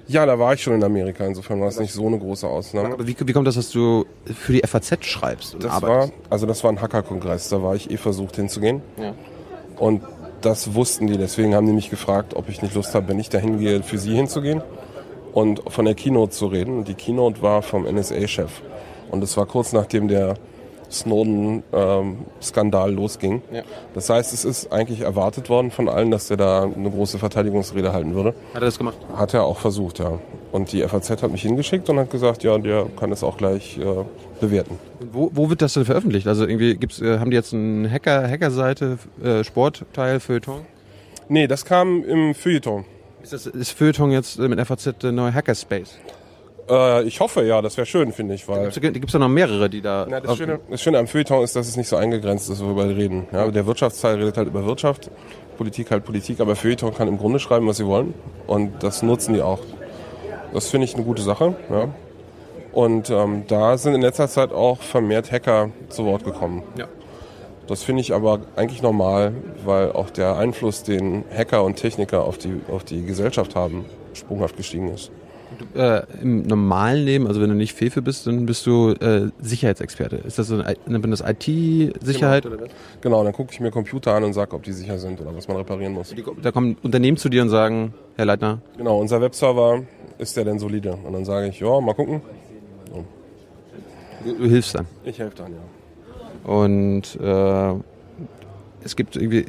Ja, 0.06 0.24
da 0.24 0.38
war 0.38 0.54
ich 0.54 0.62
schon 0.62 0.74
in 0.74 0.84
Amerika, 0.84 1.24
insofern 1.26 1.60
war 1.60 1.68
es 1.68 1.78
nicht 1.78 1.92
so 1.92 2.06
eine 2.06 2.18
große 2.18 2.46
Ausnahme. 2.46 2.94
Aber 2.94 3.06
wie, 3.06 3.16
wie 3.18 3.32
kommt 3.32 3.46
das, 3.46 3.56
dass 3.56 3.70
du 3.70 4.06
für 4.24 4.52
die 4.52 4.62
FAZ 4.66 5.04
schreibst 5.04 5.54
und 5.54 5.64
das 5.64 5.72
arbeitest? 5.72 6.12
War, 6.12 6.30
also 6.30 6.46
das 6.46 6.64
war 6.64 6.72
ein 6.72 6.80
Hacker-Kongress, 6.80 7.48
da 7.50 7.62
war 7.62 7.74
ich 7.74 7.90
eh 7.90 7.96
versucht 7.96 8.36
hinzugehen. 8.36 8.80
Ja. 8.96 9.14
Und 9.76 10.02
das 10.40 10.74
wussten 10.74 11.06
die, 11.06 11.18
deswegen 11.18 11.54
haben 11.54 11.66
die 11.66 11.72
mich 11.72 11.90
gefragt, 11.90 12.34
ob 12.34 12.48
ich 12.48 12.62
nicht 12.62 12.74
Lust 12.74 12.94
habe, 12.94 13.08
wenn 13.08 13.18
ich 13.18 13.28
da 13.28 13.38
hingehe, 13.38 13.82
für 13.82 13.98
sie 13.98 14.14
hinzugehen 14.14 14.62
und 15.32 15.62
von 15.68 15.84
der 15.84 15.94
Keynote 15.94 16.32
zu 16.32 16.46
reden. 16.46 16.78
Und 16.78 16.88
die 16.88 16.94
Keynote 16.94 17.42
war 17.42 17.62
vom 17.62 17.84
NSA-Chef. 17.84 18.62
Und 19.10 19.22
es 19.22 19.36
war 19.36 19.46
kurz 19.46 19.72
nachdem 19.72 20.08
der 20.08 20.34
Snowden-Skandal 20.90 22.90
ähm, 22.90 22.96
losging. 22.96 23.42
Ja. 23.52 23.62
Das 23.94 24.10
heißt, 24.10 24.32
es 24.32 24.44
ist 24.44 24.72
eigentlich 24.72 25.00
erwartet 25.00 25.48
worden 25.48 25.70
von 25.70 25.88
allen, 25.88 26.10
dass 26.10 26.30
er 26.30 26.36
da 26.36 26.62
eine 26.62 26.90
große 26.90 27.18
Verteidigungsrede 27.18 27.92
halten 27.92 28.14
würde. 28.14 28.30
Hat 28.54 28.54
er 28.54 28.60
das 28.60 28.78
gemacht? 28.78 28.96
Hat 29.14 29.34
er 29.34 29.44
auch 29.44 29.58
versucht, 29.58 29.98
ja. 29.98 30.18
Und 30.50 30.72
die 30.72 30.82
FAZ 30.82 31.22
hat 31.22 31.30
mich 31.30 31.42
hingeschickt 31.42 31.88
und 31.90 31.98
hat 31.98 32.10
gesagt, 32.10 32.42
ja, 32.42 32.56
der 32.58 32.86
kann 32.98 33.12
es 33.12 33.22
auch 33.22 33.36
gleich 33.36 33.78
äh, 33.78 33.84
bewerten. 34.40 34.78
Wo, 35.12 35.30
wo, 35.34 35.50
wird 35.50 35.62
das 35.62 35.74
denn 35.74 35.84
veröffentlicht? 35.84 36.26
Also 36.26 36.46
irgendwie 36.46 36.76
gibt's, 36.76 37.00
äh, 37.00 37.18
haben 37.18 37.30
die 37.30 37.36
jetzt 37.36 37.52
eine 37.52 37.90
Hacker, 37.90 38.28
Hackerseite, 38.28 38.98
äh, 39.22 39.44
Sportteil, 39.44 40.20
Feuilleton? 40.20 40.60
Nee, 41.28 41.46
das 41.46 41.64
kam 41.64 42.02
im 42.04 42.34
Feuilleton. 42.34 42.84
Ist, 43.22 43.32
das, 43.32 43.46
ist 43.46 43.72
Feuilleton 43.72 44.10
jetzt 44.10 44.38
mit 44.38 44.66
FAZ 44.66 44.94
der 45.02 45.12
neue 45.12 45.34
Hackerspace? 45.34 45.98
Äh, 46.68 47.04
ich 47.04 47.20
hoffe 47.20 47.44
ja, 47.44 47.62
das 47.62 47.76
wäre 47.76 47.86
schön, 47.86 48.12
finde 48.12 48.34
ich. 48.34 48.48
Weil 48.48 48.70
da 48.70 48.80
gibt 48.90 49.06
es 49.06 49.12
ja 49.12 49.18
noch 49.18 49.28
mehrere, 49.28 49.68
die 49.70 49.80
da. 49.80 50.06
Na, 50.08 50.20
das, 50.20 50.36
Schöne, 50.36 50.60
das 50.70 50.82
Schöne 50.82 50.98
am 50.98 51.06
Feuilleton 51.06 51.42
ist, 51.42 51.56
dass 51.56 51.68
es 51.68 51.76
nicht 51.76 51.88
so 51.88 51.96
eingegrenzt 51.96 52.50
ist, 52.50 52.62
worüber 52.62 52.88
wir 52.88 52.96
reden. 52.96 53.26
Ja, 53.32 53.48
der 53.50 53.66
Wirtschaftsteil 53.66 54.16
redet 54.16 54.36
halt 54.36 54.48
über 54.48 54.64
Wirtschaft, 54.66 55.10
Politik 55.56 55.90
halt 55.90 56.04
Politik, 56.04 56.40
aber 56.40 56.56
Feuilleton 56.56 56.94
kann 56.94 57.08
im 57.08 57.18
Grunde 57.18 57.38
schreiben, 57.38 57.66
was 57.66 57.78
sie 57.78 57.86
wollen. 57.86 58.14
Und 58.46 58.82
das 58.82 59.02
nutzen 59.02 59.34
die 59.34 59.42
auch. 59.42 59.60
Das 60.52 60.68
finde 60.68 60.86
ich 60.86 60.94
eine 60.94 61.04
gute 61.04 61.22
Sache. 61.22 61.56
Ja. 61.70 61.88
Und 62.72 63.10
ähm, 63.10 63.44
da 63.48 63.76
sind 63.78 63.94
in 63.94 64.02
letzter 64.02 64.28
Zeit 64.28 64.52
auch 64.52 64.80
vermehrt 64.80 65.32
Hacker 65.32 65.70
zu 65.88 66.04
Wort 66.04 66.24
gekommen. 66.24 66.62
Ja. 66.76 66.86
Das 67.66 67.82
finde 67.82 68.00
ich 68.00 68.14
aber 68.14 68.40
eigentlich 68.56 68.80
normal, 68.80 69.32
weil 69.64 69.92
auch 69.92 70.08
der 70.08 70.36
Einfluss, 70.36 70.84
den 70.84 71.24
Hacker 71.36 71.64
und 71.64 71.76
Techniker 71.76 72.24
auf 72.24 72.38
die, 72.38 72.60
auf 72.70 72.84
die 72.84 73.04
Gesellschaft 73.04 73.54
haben, 73.54 73.84
sprunghaft 74.14 74.56
gestiegen 74.56 74.88
ist. 74.88 75.10
Du, 75.56 75.80
äh, 75.80 76.02
Im 76.20 76.42
normalen 76.42 77.04
Leben, 77.04 77.26
also 77.26 77.40
wenn 77.40 77.48
du 77.48 77.54
nicht 77.54 77.72
Fefe 77.72 78.02
bist, 78.02 78.26
dann 78.26 78.44
bist 78.44 78.66
du 78.66 78.90
äh, 78.92 79.30
Sicherheitsexperte. 79.40 80.16
Ist 80.16 80.38
das 80.38 80.48
so 80.48 80.60
ein, 80.60 80.76
nennt 80.86 81.10
das 81.10 81.22
IT-Sicherheit 81.22 82.44
genau. 82.44 82.66
Genau, 83.00 83.24
dann 83.24 83.32
gucke 83.32 83.52
ich 83.52 83.60
mir 83.60 83.70
Computer 83.70 84.14
an 84.14 84.24
und 84.24 84.34
sage, 84.34 84.54
ob 84.54 84.62
die 84.62 84.72
sicher 84.72 84.98
sind 84.98 85.20
oder 85.20 85.34
was 85.34 85.48
man 85.48 85.56
reparieren 85.56 85.94
muss. 85.94 86.14
Da 86.42 86.52
kommen 86.52 86.76
Unternehmen 86.82 87.16
zu 87.16 87.28
dir 87.30 87.42
und 87.42 87.48
sagen, 87.48 87.94
Herr 88.16 88.26
Leitner. 88.26 88.60
Genau, 88.76 88.98
unser 88.98 89.20
Webserver 89.22 89.84
ist 90.18 90.36
der 90.36 90.44
denn 90.44 90.58
solide? 90.58 90.98
Und 91.04 91.12
dann 91.12 91.24
sage 91.24 91.48
ich, 91.48 91.60
ja, 91.60 91.80
mal 91.80 91.94
gucken. 91.94 92.20
So. 92.90 93.04
Du, 94.24 94.34
du, 94.34 94.44
hilfst 94.50 94.74
dann. 94.74 94.86
Ich 95.04 95.18
helfe 95.18 95.36
dann, 95.36 95.52
ja. 95.52 96.52
Und 96.52 97.18
äh, 97.20 97.80
es 98.84 98.96
gibt 98.96 99.16
irgendwie 99.16 99.46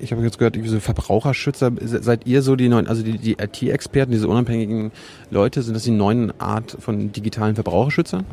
ich 0.00 0.12
habe 0.12 0.22
jetzt 0.22 0.38
gehört, 0.38 0.56
so 0.64 0.80
Verbraucherschützer, 0.80 1.72
seid 1.80 2.26
ihr 2.26 2.42
so 2.42 2.56
die 2.56 2.68
neuen, 2.68 2.86
also 2.86 3.02
die, 3.02 3.18
die 3.18 3.32
IT-Experten, 3.32 4.12
diese 4.12 4.28
unabhängigen 4.28 4.92
Leute, 5.30 5.62
sind 5.62 5.74
das 5.74 5.84
die 5.84 5.90
neuen 5.90 6.32
Art 6.40 6.76
von 6.78 7.12
digitalen 7.12 7.54
Verbraucherschützern? 7.54 8.24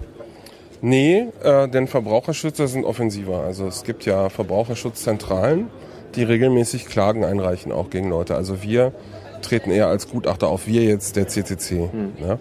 Nee, 0.82 1.28
äh, 1.44 1.68
denn 1.68 1.88
Verbraucherschützer 1.88 2.68
sind 2.68 2.86
offensiver. 2.86 3.42
Also 3.42 3.68
es 3.68 3.84
gibt 3.84 4.06
ja 4.06 4.30
Verbraucherschutzzentralen, 4.30 5.68
die 6.16 6.24
regelmäßig 6.24 6.86
Klagen 6.86 7.26
einreichen, 7.26 7.72
auch 7.72 7.90
gegen 7.90 8.10
Leute. 8.10 8.36
Also 8.36 8.64
wir 8.64 8.94
treten 9.42 9.72
eher 9.72 9.88
als 9.88 10.10
Gutachter 10.10 10.48
auf, 10.48 10.68
wir 10.68 10.84
jetzt 10.84 11.16
der 11.16 11.28
CCC. 11.28 11.90
Hm. 11.92 12.14
Ja? 12.26 12.40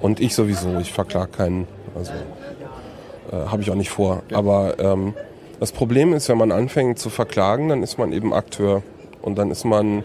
Und 0.00 0.20
ich 0.20 0.34
sowieso, 0.34 0.78
ich 0.78 0.92
verklage 0.92 1.32
keinen, 1.32 1.66
also 1.94 2.12
äh, 3.32 3.48
habe 3.48 3.62
ich 3.62 3.70
auch 3.70 3.76
nicht 3.76 3.90
vor. 3.90 4.22
Ja. 4.30 4.38
Aber 4.38 4.78
ähm, 4.78 5.14
das 5.60 5.72
Problem 5.72 6.12
ist, 6.12 6.28
wenn 6.28 6.38
man 6.38 6.52
anfängt 6.52 6.98
zu 6.98 7.10
verklagen, 7.10 7.68
dann 7.68 7.82
ist 7.82 7.98
man 7.98 8.12
eben 8.12 8.32
Akteur 8.32 8.82
und 9.22 9.38
dann 9.38 9.50
ist 9.50 9.64
man 9.64 10.04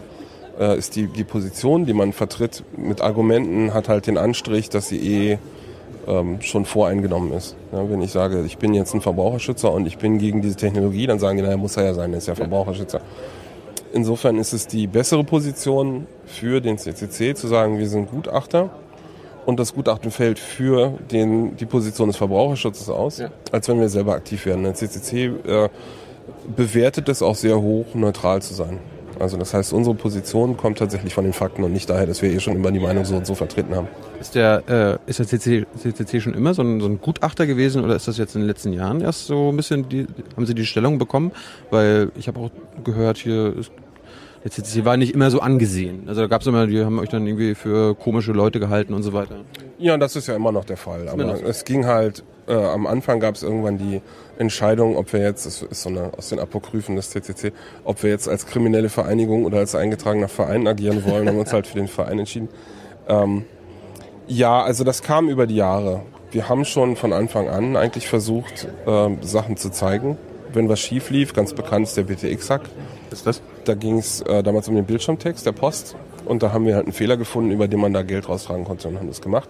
äh, 0.60 0.78
ist 0.78 0.96
die, 0.96 1.08
die 1.08 1.24
Position, 1.24 1.86
die 1.86 1.94
man 1.94 2.14
vertritt 2.14 2.64
mit 2.78 3.02
Argumenten, 3.02 3.74
hat 3.74 3.90
halt 3.90 4.08
den 4.08 4.18
Anstrich, 4.18 4.70
dass 4.70 4.88
sie 4.88 5.00
eh 5.00 5.38
ähm, 6.08 6.42
schon 6.42 6.66
voreingenommen 6.66 7.34
ist. 7.34 7.56
Ja, 7.72 7.90
wenn 7.90 8.02
ich 8.02 8.12
sage, 8.12 8.44
ich 8.46 8.58
bin 8.58 8.74
jetzt 8.74 8.94
ein 8.94 9.02
Verbraucherschützer 9.02 9.72
und 9.72 9.86
ich 9.86 9.98
bin 9.98 10.18
gegen 10.18 10.42
diese 10.42 10.56
Technologie, 10.56 11.08
dann 11.08 11.20
sagen 11.20 11.38
die, 11.38 11.44
naja, 11.44 11.58
muss 11.58 11.78
er 11.78 11.86
ja 11.86 11.94
sein, 11.94 12.12
er 12.12 12.20
ist 12.20 12.28
ja 12.28 12.36
Verbraucherschützer. 12.36 13.02
Insofern 13.94 14.38
ist 14.38 14.54
es 14.54 14.68
die 14.68 14.88
bessere 14.88 15.24
Position 15.24 16.08
für 16.26 16.62
den 16.62 16.78
CCC 16.78 17.36
zu 17.36 17.48
sagen, 17.48 17.78
wir 17.78 17.90
sind 17.90 18.10
Gutachter 18.10 18.70
und 19.46 19.60
das 19.60 19.74
Gutachten 19.74 20.12
fällt 20.12 20.40
für 20.40 20.94
den, 21.12 21.56
die 21.58 21.66
Position 21.66 22.08
des 22.08 22.18
Verbraucherschutzes 22.18 22.90
aus, 22.90 23.20
ja. 23.20 23.30
als 23.52 23.68
wenn 23.68 23.80
wir 23.80 23.90
selber 23.90 24.14
aktiv 24.14 24.46
werden. 24.46 24.64
Der 24.64 24.74
CCC 24.74 25.26
äh, 25.26 25.70
bewertet 26.56 27.10
es 27.10 27.22
auch 27.22 27.36
sehr 27.36 27.60
hoch, 27.62 27.94
neutral 27.94 28.42
zu 28.42 28.54
sein. 28.54 28.80
Also 29.20 29.38
das 29.38 29.54
heißt, 29.54 29.72
unsere 29.74 29.96
Position 29.96 30.58
kommt 30.58 30.80
tatsächlich 30.80 31.14
von 31.14 31.24
den 31.24 31.34
Fakten 31.34 31.64
und 31.64 31.72
nicht 31.72 31.90
daher, 31.90 32.08
dass 32.08 32.24
wir 32.24 32.32
eh 32.32 32.40
schon 32.40 32.56
immer 32.56 32.72
die 32.72 32.80
Meinung 32.80 33.06
so 33.06 33.16
und 33.16 33.28
so 33.28 33.36
vertreten 33.36 33.76
haben. 33.76 33.88
Ist 34.20 34.34
der, 34.34 35.00
äh, 35.06 35.10
ist 35.10 35.20
der 35.20 35.28
CCC, 35.28 35.68
CCC 35.78 36.22
schon 36.22 36.34
immer 36.34 36.56
so 36.56 36.64
ein, 36.64 36.82
so 36.82 36.88
ein 36.88 37.00
Gutachter 37.00 37.46
gewesen 37.46 37.84
oder 37.84 37.96
ist 37.96 38.08
das 38.08 38.18
jetzt 38.18 38.36
in 38.36 38.42
den 38.42 38.48
letzten 38.48 38.74
Jahren 38.74 39.02
erst 39.02 39.28
so 39.28 39.50
ein 39.50 39.58
bisschen, 39.58 39.88
die, 39.90 40.08
haben 40.36 40.48
Sie 40.48 40.56
die 40.56 40.66
Stellung 40.66 40.98
bekommen? 40.98 41.32
Weil 41.70 42.12
ich 42.18 42.28
habe 42.28 42.40
auch 42.40 42.50
gehört, 42.84 43.18
hier 43.18 43.56
ist 43.56 43.72
der 44.44 44.52
CCC 44.52 44.86
war 44.86 44.98
nicht 44.98 45.14
immer 45.14 45.30
so 45.30 45.40
angesehen. 45.40 46.04
Also 46.08 46.22
da 46.22 46.28
gab 46.28 46.42
es 46.42 46.48
immer, 46.48 46.66
die 46.66 46.84
haben 46.84 47.00
euch 47.00 47.10
dann 47.10 47.28
irgendwie 47.28 47.54
für 47.54 47.96
komische 47.96 48.32
Leute 48.32 48.60
gehalten 48.60 48.94
und 48.94 49.04
so 49.04 49.14
weiter. 49.14 49.42
Ja, 49.78 49.98
das 49.98 50.16
ist 50.16 50.28
ja 50.28 50.36
immer 50.36 50.52
noch 50.52 50.66
der 50.66 50.78
Fall. 50.78 51.10
Aber 51.10 51.44
es 51.44 51.64
ging 51.64 51.86
halt, 51.86 52.24
äh, 52.48 52.54
am 52.54 52.88
Anfang 52.88 53.20
gab 53.20 53.36
es 53.36 53.44
irgendwann 53.44 53.78
die 53.78 54.02
Entscheidung, 54.40 54.98
ob 54.98 55.14
wir 55.14 55.22
jetzt, 55.22 55.46
das 55.46 55.62
ist 55.62 55.84
so 55.84 55.90
eine 55.90 56.12
aus 56.18 56.30
den 56.30 56.40
Apokryphen 56.40 56.96
des 56.96 57.12
CCC, 57.12 57.52
ob 57.84 58.02
wir 58.02 58.10
jetzt 58.10 58.28
als 58.28 58.48
kriminelle 58.48 58.90
Vereinigung 58.90 59.46
oder 59.46 59.60
als 59.60 59.76
eingetragener 59.76 60.28
Verein 60.28 60.68
agieren 60.68 61.06
wollen, 61.06 61.28
haben 61.28 61.36
wir 61.36 61.42
uns 61.42 61.54
halt 61.54 61.68
für 61.68 61.78
den 61.78 61.88
Verein 61.88 62.18
entschieden. 62.18 62.50
Ähm, 63.08 63.46
ja, 64.28 64.64
also 64.64 64.84
das 64.84 65.04
kam 65.04 65.30
über 65.30 65.46
die 65.46 65.56
Jahre. 65.56 66.02
Wir 66.32 66.50
haben 66.50 66.66
schon 66.66 66.96
von 66.96 67.14
Anfang 67.14 67.50
an 67.50 67.76
eigentlich 67.76 68.08
versucht, 68.08 68.68
äh, 68.88 69.10
Sachen 69.22 69.58
zu 69.58 69.70
zeigen. 69.70 70.18
Wenn 70.54 70.68
was 70.70 70.80
schief 70.80 71.10
lief, 71.10 71.34
ganz 71.34 71.54
bekannt 71.54 71.88
ist 71.88 71.98
der 71.98 72.04
BTX-Hack. 72.04 72.62
Was 73.10 73.20
ist 73.20 73.28
das? 73.28 73.42
Da 73.66 73.76
ging 73.76 73.98
es 73.98 74.22
äh, 74.22 74.44
damals 74.44 74.68
um 74.68 74.76
den 74.76 74.86
Bildschirmtext 74.86 75.46
der 75.46 75.52
Post. 75.52 75.96
Und 76.26 76.44
da 76.44 76.52
haben 76.52 76.66
wir 76.66 76.76
halt 76.76 76.86
einen 76.86 76.94
Fehler 76.94 77.18
gefunden, 77.18 77.52
über 77.52 77.68
den 77.68 77.80
man 77.80 77.94
da 77.94 78.04
Geld 78.04 78.30
raustragen 78.30 78.66
konnte 78.66 78.88
und 78.88 78.98
haben 79.00 79.08
das 79.08 79.22
gemacht 79.22 79.50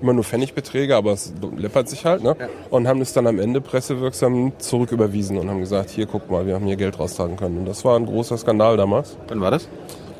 immer 0.00 0.12
nur 0.12 0.24
Pfennigbeträge, 0.24 0.96
aber 0.96 1.12
es 1.12 1.32
läppert 1.56 1.88
sich 1.88 2.04
halt, 2.04 2.22
ne? 2.22 2.36
Ja. 2.38 2.48
Und 2.70 2.86
haben 2.88 3.00
es 3.00 3.12
dann 3.12 3.26
am 3.26 3.38
Ende 3.38 3.60
pressewirksam 3.60 4.52
zurücküberwiesen 4.58 5.38
und 5.38 5.48
haben 5.48 5.60
gesagt, 5.60 5.90
hier 5.90 6.06
guck 6.06 6.30
mal, 6.30 6.46
wir 6.46 6.54
haben 6.54 6.66
hier 6.66 6.76
Geld 6.76 6.98
raustragen 6.98 7.36
können. 7.36 7.58
Und 7.58 7.66
das 7.66 7.84
war 7.84 7.98
ein 7.98 8.06
großer 8.06 8.38
Skandal 8.38 8.76
damals. 8.76 9.16
Wann 9.28 9.40
war 9.40 9.50
das? 9.50 9.68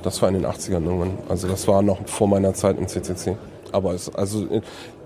Das 0.03 0.21
war 0.23 0.29
in 0.29 0.35
den 0.35 0.47
80ern 0.47 0.85
irgendwann. 0.85 1.19
Also 1.29 1.49
das 1.49 1.67
war 1.69 1.83
noch 1.83 2.07
vor 2.07 2.29
meiner 2.29 2.55
Zeit 2.55 2.79
im 2.79 2.87
CCC. 2.87 3.37
Aber 3.73 3.95
es 3.95 4.15
also 4.15 4.63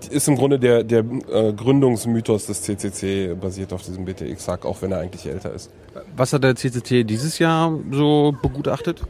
ist 0.09 0.27
im 0.27 0.35
Grunde 0.35 0.59
der, 0.59 0.83
der 0.83 0.99
äh, 1.31 1.53
Gründungsmythos 1.53 2.45
des 2.47 2.61
CCC 2.61 3.35
basiert 3.39 3.73
auf 3.73 3.83
diesem 3.83 4.05
BTX-Hack, 4.05 4.65
auch 4.65 4.81
wenn 4.81 4.91
er 4.91 4.99
eigentlich 4.99 5.25
älter 5.25 5.53
ist. 5.53 5.69
Was 6.15 6.33
hat 6.33 6.43
der 6.43 6.55
CCC 6.55 7.03
dieses 7.03 7.39
Jahr 7.39 7.77
so 7.91 8.33
begutachtet? 8.41 9.01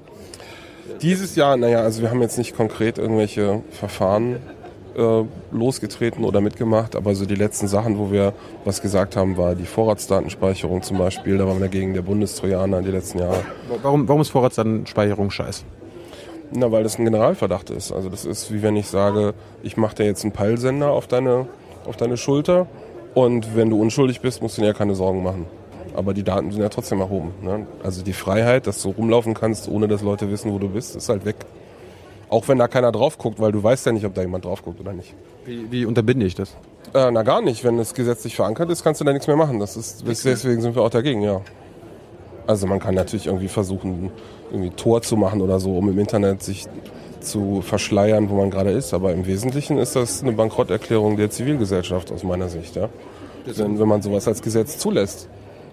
Dieses 1.01 1.35
Jahr, 1.35 1.57
naja, 1.57 1.79
also 1.79 2.01
wir 2.01 2.09
haben 2.09 2.21
jetzt 2.21 2.37
nicht 2.37 2.55
konkret 2.55 2.97
irgendwelche 2.97 3.61
Verfahren 3.71 4.37
äh, 4.95 5.23
losgetreten 5.51 6.23
oder 6.23 6.41
mitgemacht, 6.41 6.95
aber 6.95 7.15
so 7.15 7.25
die 7.25 7.35
letzten 7.35 7.67
Sachen, 7.67 7.97
wo 7.97 8.11
wir 8.11 8.33
was 8.65 8.81
gesagt 8.81 9.15
haben, 9.15 9.37
war 9.37 9.55
die 9.55 9.65
Vorratsdatenspeicherung 9.65 10.81
zum 10.81 10.97
Beispiel. 10.97 11.37
Da 11.37 11.47
waren 11.47 11.57
wir 11.57 11.67
dagegen 11.67 11.93
der 11.93 12.03
Bundestrojaner 12.03 12.81
die 12.81 12.91
letzten 12.91 13.19
Jahre. 13.19 13.43
Warum, 13.81 14.07
warum 14.07 14.21
ist 14.21 14.29
Vorratsdatenspeicherung 14.29 15.31
scheiße? 15.31 15.63
Na, 16.55 16.71
weil 16.71 16.83
das 16.83 16.99
ein 16.99 17.05
Generalverdacht 17.05 17.69
ist. 17.69 17.91
Also 17.91 18.09
das 18.09 18.25
ist 18.25 18.53
wie 18.53 18.61
wenn 18.61 18.75
ich 18.75 18.87
sage, 18.87 19.33
ich 19.63 19.77
mache 19.77 19.95
dir 19.95 20.05
jetzt 20.05 20.23
einen 20.23 20.33
Peilsender 20.33 20.91
auf 20.91 21.07
deine, 21.07 21.47
auf 21.85 21.97
deine 21.97 22.17
Schulter 22.17 22.67
und 23.13 23.55
wenn 23.55 23.69
du 23.69 23.81
unschuldig 23.81 24.21
bist, 24.21 24.41
musst 24.41 24.57
du 24.57 24.61
dir 24.61 24.67
ja 24.67 24.73
keine 24.73 24.95
Sorgen 24.95 25.23
machen. 25.23 25.45
Aber 25.95 26.13
die 26.13 26.23
Daten 26.23 26.51
sind 26.51 26.61
ja 26.61 26.69
trotzdem 26.69 26.99
erhoben. 26.99 27.33
Ne? 27.41 27.67
Also 27.83 28.03
die 28.03 28.13
Freiheit, 28.13 28.67
dass 28.67 28.81
du 28.81 28.89
rumlaufen 28.89 29.33
kannst, 29.33 29.67
ohne 29.67 29.87
dass 29.87 30.01
Leute 30.01 30.31
wissen, 30.31 30.51
wo 30.51 30.59
du 30.59 30.69
bist, 30.69 30.95
ist 30.95 31.09
halt 31.09 31.25
weg. 31.25 31.35
Auch 32.29 32.47
wenn 32.47 32.57
da 32.57 32.67
keiner 32.67 32.91
drauf 32.91 33.17
guckt, 33.17 33.39
weil 33.39 33.51
du 33.51 33.61
weißt 33.61 33.85
ja 33.85 33.91
nicht, 33.91 34.05
ob 34.05 34.15
da 34.15 34.21
jemand 34.21 34.45
drauf 34.45 34.63
guckt 34.63 34.79
oder 34.79 34.93
nicht. 34.93 35.13
Wie, 35.45 35.71
wie 35.71 35.85
unterbinde 35.85 36.25
ich 36.25 36.33
das? 36.33 36.55
Äh, 36.93 37.11
na 37.11 37.21
gar 37.21 37.41
nicht. 37.41 37.63
Wenn 37.63 37.77
es 37.77 37.93
gesetzlich 37.93 38.35
verankert 38.35 38.69
ist, 38.71 38.83
kannst 38.83 39.01
du 39.01 39.05
da 39.05 39.13
nichts 39.13 39.27
mehr 39.27 39.35
machen. 39.35 39.59
Das 39.59 39.77
ist, 39.77 40.03
deswegen 40.07 40.61
sind 40.61 40.75
wir 40.75 40.81
auch 40.81 40.89
dagegen, 40.89 41.21
ja. 41.21 41.41
Also 42.45 42.67
man 42.67 42.79
kann 42.79 42.95
natürlich 42.95 43.27
irgendwie 43.27 43.47
versuchen, 43.47 44.11
irgendwie 44.51 44.71
Tor 44.71 45.01
zu 45.01 45.15
machen 45.15 45.41
oder 45.41 45.59
so, 45.59 45.77
um 45.77 45.89
im 45.89 45.97
Internet 45.99 46.43
sich 46.43 46.65
zu 47.21 47.61
verschleiern, 47.61 48.29
wo 48.29 48.35
man 48.35 48.51
gerade 48.51 48.71
ist. 48.71 48.93
Aber 48.93 49.13
im 49.13 49.25
Wesentlichen 49.25 49.77
ist 49.77 49.95
das 49.95 50.21
eine 50.21 50.33
Bankrotterklärung 50.33 51.17
der 51.17 51.29
Zivilgesellschaft 51.29 52.11
aus 52.11 52.23
meiner 52.23 52.49
Sicht, 52.49 52.75
ja. 52.75 52.89
Denn 53.57 53.79
wenn 53.79 53.87
man 53.87 54.01
sowas 54.01 54.27
als 54.27 54.41
Gesetz 54.41 54.77
zulässt. 54.77 55.27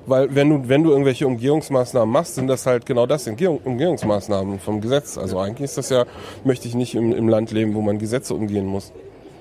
Weil 0.06 0.34
wenn 0.34 0.48
du, 0.48 0.68
wenn 0.68 0.82
du 0.82 0.90
irgendwelche 0.90 1.26
Umgehungsmaßnahmen 1.26 2.10
machst, 2.12 2.34
sind 2.34 2.46
das 2.48 2.66
halt 2.66 2.86
genau 2.86 3.06
das, 3.06 3.26
Umgehungsmaßnahmen 3.28 4.58
vom 4.58 4.80
Gesetz. 4.80 5.18
Also 5.18 5.38
eigentlich 5.38 5.64
ist 5.66 5.78
das 5.78 5.90
ja, 5.90 6.04
möchte 6.44 6.66
ich 6.66 6.74
nicht 6.74 6.94
im, 6.94 7.12
im 7.12 7.28
Land 7.28 7.52
leben, 7.52 7.74
wo 7.74 7.80
man 7.80 7.98
Gesetze 7.98 8.34
umgehen 8.34 8.66
muss. 8.66 8.92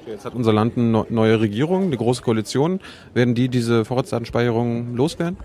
Jetzt 0.06 0.26
hat 0.26 0.36
unser 0.36 0.54
Land 0.54 0.78
eine 0.78 1.06
neue 1.10 1.40
Regierung, 1.40 1.84
eine 1.84 1.98
große 1.98 2.22
Koalition. 2.22 2.80
Werden 3.14 3.36
die 3.36 3.48
diese 3.48 3.86
Vorratsdatenspeicherung 3.86 4.96
loswerden? 4.96 5.38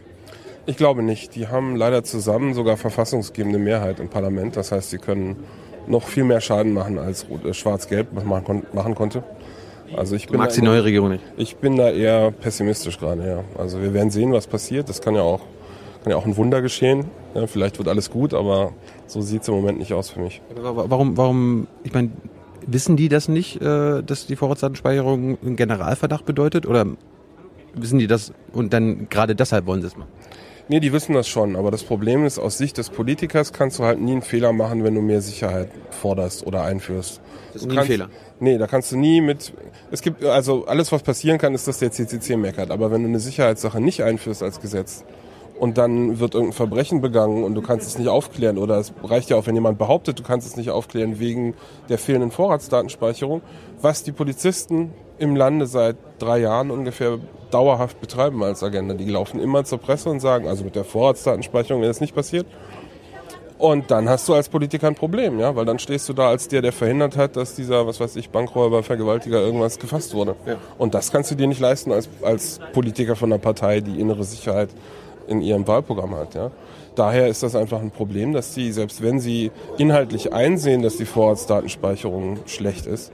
Ich 0.67 0.77
glaube 0.77 1.03
nicht. 1.03 1.35
Die 1.35 1.49
haben 1.49 1.77
leider 1.77 2.05
zusammen 2.05 2.55
sogar 2.55 2.77
verfassungsgebende 2.77 3.59
Mehrheit 3.59 4.01
im 4.01 4.09
Parlament. 4.09 4.57
Das 4.57 4.73
heißt, 4.73 4.91
sie 4.91 4.99
können 4.99 5.37
noch 5.87 6.05
viel 6.05 6.25
mehr 6.25 6.41
Schaden 6.41 6.73
machen, 6.73 6.99
als 6.99 7.27
äh, 7.45 7.53
Schwarz-Gelb 7.53 8.09
machen 8.25 8.95
konnte. 8.95 9.23
Also 9.95 10.17
ich 10.17 10.27
bin 10.27 10.35
du 10.35 10.39
magst 10.39 10.57
die 10.57 10.63
neue 10.63 10.83
Regierung 10.83 11.11
nicht? 11.11 11.25
Ich 11.37 11.57
bin 11.57 11.77
da 11.77 11.91
eher 11.91 12.31
pessimistisch 12.31 12.99
gerade, 12.99 13.27
ja. 13.27 13.45
Also 13.59 13.83
wir 13.83 13.93
werden 13.93 14.11
sehen, 14.11 14.33
was 14.33 14.47
passiert. 14.47 14.89
Das 14.89 15.03
kann 15.03 15.15
ja 15.15 15.21
auch, 15.21 15.41
kann 16.03 16.11
ja 16.11 16.17
auch 16.17 16.25
ein 16.25 16.37
Wunder 16.37 16.63
geschehen. 16.63 17.05
Ja, 17.35 17.47
vielleicht 17.47 17.79
wird 17.79 17.89
alles 17.89 18.11
gut, 18.11 18.33
aber 18.33 18.73
so 19.07 19.21
sieht 19.21 19.43
es 19.43 19.49
im 19.49 19.55
Moment 19.55 19.79
nicht 19.79 19.93
aus 19.93 20.11
für 20.11 20.21
mich. 20.21 20.41
Warum, 20.57 21.17
warum, 21.17 21.67
ich 21.83 21.93
meine, 21.93 22.11
wissen 22.67 22.97
die 22.97 23.09
das 23.09 23.29
nicht, 23.29 23.61
äh, 23.61 24.03
dass 24.03 24.27
die 24.27 24.37
Vorratsdatenspeicherung 24.37 25.39
einen 25.43 25.57
Generalverdacht 25.57 26.25
bedeutet? 26.25 26.67
Oder 26.67 26.87
wissen 27.75 27.99
die 27.99 28.07
das 28.07 28.33
und 28.53 28.73
dann 28.73 29.09
gerade 29.11 29.35
deshalb 29.35 29.67
wollen 29.67 29.83
sie 29.83 29.89
es 29.89 29.97
machen? 29.97 30.09
Nee, 30.69 30.81
die 30.81 30.93
wissen 30.93 31.13
das 31.13 31.29
schon, 31.29 31.57
aber 31.57 31.71
das 31.71 31.83
Problem 31.83 32.25
ist, 32.25 32.39
aus 32.39 32.57
Sicht 32.57 32.79
des 32.79 32.89
Politikers 32.89 33.53
kannst 33.53 33.79
du 33.79 33.85
halt 33.85 34.01
nie 34.01 34.13
einen 34.13 34.23
Fehler 34.23 34.53
machen, 34.55 34.83
wenn 34.83 34.95
du 34.95 35.03
mehr 35.03 35.21
Sicherheit 35.21 35.69
forderst 35.91 36.47
oder 36.47 36.63
einführst. 36.63 37.21
Das 37.53 37.63
ist 37.63 37.69
nie 37.69 37.77
ein 37.77 37.85
Fehler. 37.85 38.09
Nee, 38.41 38.57
da 38.57 38.67
kannst 38.67 38.91
du 38.91 38.97
nie 38.97 39.21
mit. 39.21 39.53
Es 39.91 40.01
gibt 40.01 40.25
also 40.25 40.65
alles, 40.65 40.91
was 40.91 41.03
passieren 41.03 41.37
kann, 41.37 41.55
ist, 41.55 41.69
dass 41.69 41.79
der 41.81 41.93
CCC 41.93 42.37
meckert. 42.37 42.71
Aber 42.71 42.91
wenn 42.91 43.03
du 43.03 43.09
eine 43.09 43.21
Sicherheitssache 43.21 43.81
nicht 43.81 44.03
einführst 44.03 44.43
als 44.43 44.61
Gesetz 44.61 45.05
und 45.59 45.77
dann 45.77 46.19
wird 46.19 46.35
irgendein 46.35 46.57
Verbrechen 46.57 47.03
begangen 47.03 47.45
und 47.45 47.55
du 47.55 47.61
kannst 47.61 47.87
es 47.87 47.99
nicht 47.99 48.09
aufklären 48.09 48.57
oder 48.57 48.79
es 48.79 48.95
reicht 49.03 49.29
ja 49.29 49.37
auch, 49.37 49.47
wenn 49.47 49.55
jemand 49.55 49.77
behauptet, 49.77 50.19
du 50.19 50.23
kannst 50.23 50.47
es 50.47 50.57
nicht 50.57 50.71
aufklären 50.71 51.21
wegen 51.21 51.55
der 51.91 51.99
fehlenden 51.99 52.31
Vorratsdatenspeicherung, 52.31 53.43
was 53.83 54.03
die 54.03 54.13
Polizisten 54.13 54.93
im 55.19 55.37
Lande 55.37 55.67
seit 55.67 55.97
drei 56.19 56.39
Jahren 56.39 56.71
ungefähr 56.71 57.19
dauerhaft 57.51 58.01
betreiben 58.01 58.43
als 58.43 58.63
Agenda. 58.63 58.95
Die 58.95 59.09
laufen 59.09 59.41
immer 59.41 59.65
zur 59.65 59.79
Presse 59.79 60.11
und 60.11 60.21
sagen, 60.21 60.49
also 60.49 60.65
mit 60.65 60.75
der 60.75 60.85
Vorratsdatenspeicherung, 60.85 61.83
das 61.83 62.01
nicht 62.01 62.15
passiert, 62.15 62.47
und 63.57 63.91
dann 63.91 64.09
hast 64.09 64.29
du 64.29 64.35
als 64.35 64.49
Politiker 64.49 64.89
ein 64.89 64.97
Problem, 64.97 65.39
ja, 65.39 65.55
weil 65.55 65.65
dann 65.65 65.79
stehst 65.79 66.09
du 66.09 66.13
da 66.13 66.29
als 66.29 66.49
der, 66.49 66.61
der 66.61 66.73
verhindert 66.73 67.17
hat, 67.17 67.37
dass 67.37 67.55
dieser, 67.55 67.87
was 67.87 68.01
weiß 68.01 68.17
ich, 68.17 68.31
Bankräuber, 68.31 68.83
Vergewaltiger 68.83 69.41
irgendwas 69.41 69.79
gefasst 69.79 70.13
wurde. 70.13 70.35
Ja. 70.45 70.57
Und 70.77 70.95
das 70.95 71.13
kannst 71.13 71.31
du 71.31 71.35
dir 71.35 71.47
nicht 71.47 71.61
leisten 71.61 71.93
als, 71.93 72.09
als 72.23 72.61
Politiker 72.73 73.15
von 73.15 73.33
einer 73.33 73.41
Partei, 73.41 73.81
die 73.81 74.01
innere 74.01 74.25
Sicherheit 74.25 74.71
in 75.29 75.41
ihrem 75.41 75.67
Wahlprogramm 75.67 76.15
hat, 76.17 76.35
ja. 76.35 76.51
Daher 76.95 77.27
ist 77.27 77.43
das 77.43 77.57
einfach 77.57 77.81
ein 77.81 77.91
Problem, 77.91 78.33
dass 78.33 78.55
die, 78.55 78.71
selbst 78.71 79.03
wenn 79.03 79.19
sie 79.19 79.51
inhaltlich 79.79 80.33
einsehen, 80.33 80.83
dass 80.83 80.97
die 80.97 81.07
Vorratsdatenspeicherung 81.07 82.41
schlecht 82.47 82.87
ist, 82.87 83.13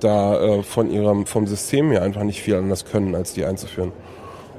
da 0.00 0.40
äh, 0.40 0.62
von 0.62 0.90
ihrem, 0.90 1.26
vom 1.26 1.46
System 1.46 1.90
her 1.90 2.02
einfach 2.02 2.22
nicht 2.22 2.42
viel 2.42 2.56
anders 2.56 2.84
können, 2.84 3.14
als 3.14 3.32
die 3.32 3.44
einzuführen. 3.44 3.92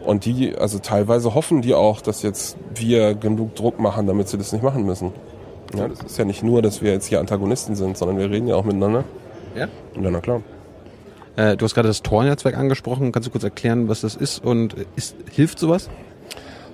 Und 0.06 0.26
die, 0.26 0.56
also 0.56 0.80
teilweise 0.80 1.36
hoffen 1.36 1.62
die 1.62 1.74
auch, 1.74 2.02
dass 2.02 2.22
jetzt 2.22 2.58
wir 2.74 3.16
genug 3.16 3.56
Druck 3.56 3.80
machen, 3.80 4.08
damit 4.08 4.30
sie 4.30 4.38
das 4.38 4.54
nicht 4.54 4.64
machen 4.64 4.86
müssen. 4.86 5.12
Ja, 5.76 5.88
das 5.88 6.02
ist 6.02 6.18
ja 6.18 6.26
nicht 6.26 6.42
nur, 6.42 6.62
dass 6.62 6.82
wir 6.82 6.92
jetzt 6.92 7.08
hier 7.08 7.20
Antagonisten 7.20 7.76
sind, 7.76 7.98
sondern 7.98 8.18
wir 8.18 8.30
reden 8.30 8.48
ja 8.48 8.56
auch 8.56 8.64
miteinander. 8.64 9.04
Ja? 9.56 9.68
Ja, 10.02 10.12
na 10.12 10.20
klar. 10.20 10.42
Äh, 11.36 11.58
du 11.58 11.66
hast 11.66 11.76
gerade 11.76 11.88
das 11.88 12.02
Tor-Netzwerk 12.02 12.58
angesprochen. 12.58 13.12
Kannst 13.12 13.28
du 13.28 13.32
kurz 13.32 13.44
erklären, 13.44 13.88
was 13.88 14.02
das 14.02 14.16
ist 14.16 14.44
und 14.44 14.76
ist, 14.96 15.16
hilft 15.32 15.60
sowas? 15.60 15.90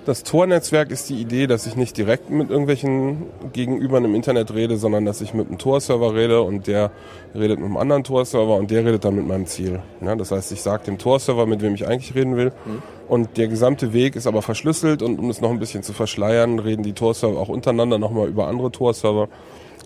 Das 0.06 0.22
Tor-Netzwerk 0.22 0.92
ist 0.92 1.10
die 1.10 1.20
Idee, 1.20 1.48
dass 1.48 1.66
ich 1.66 1.74
nicht 1.74 1.96
direkt 1.98 2.30
mit 2.30 2.48
irgendwelchen 2.48 3.24
Gegenübern 3.52 4.04
im 4.04 4.14
Internet 4.14 4.54
rede, 4.54 4.76
sondern 4.76 5.04
dass 5.04 5.20
ich 5.20 5.34
mit 5.34 5.48
einem 5.48 5.58
Tor-Server 5.58 6.14
rede 6.14 6.42
und 6.42 6.68
der 6.68 6.92
redet 7.34 7.58
mit 7.58 7.66
einem 7.66 7.76
anderen 7.76 8.04
Tor-Server 8.04 8.54
und 8.54 8.70
der 8.70 8.84
redet 8.84 9.04
dann 9.04 9.16
mit 9.16 9.26
meinem 9.26 9.46
Ziel. 9.46 9.80
Ja, 10.00 10.14
das 10.14 10.30
heißt, 10.30 10.52
ich 10.52 10.62
sage 10.62 10.84
dem 10.84 10.98
Tor-Server, 10.98 11.44
mit 11.46 11.60
wem 11.60 11.74
ich 11.74 11.88
eigentlich 11.88 12.14
reden 12.14 12.36
will. 12.36 12.52
Mhm. 12.66 12.82
Und 13.08 13.36
der 13.36 13.48
gesamte 13.48 13.92
Weg 13.92 14.14
ist 14.14 14.28
aber 14.28 14.42
verschlüsselt 14.42 15.02
und 15.02 15.18
um 15.18 15.28
es 15.28 15.40
noch 15.40 15.50
ein 15.50 15.58
bisschen 15.58 15.82
zu 15.82 15.92
verschleiern, 15.92 16.60
reden 16.60 16.84
die 16.84 16.92
Tor-Server 16.92 17.40
auch 17.40 17.48
untereinander 17.48 17.98
nochmal 17.98 18.28
über 18.28 18.46
andere 18.46 18.70
Tor-Server. 18.70 19.28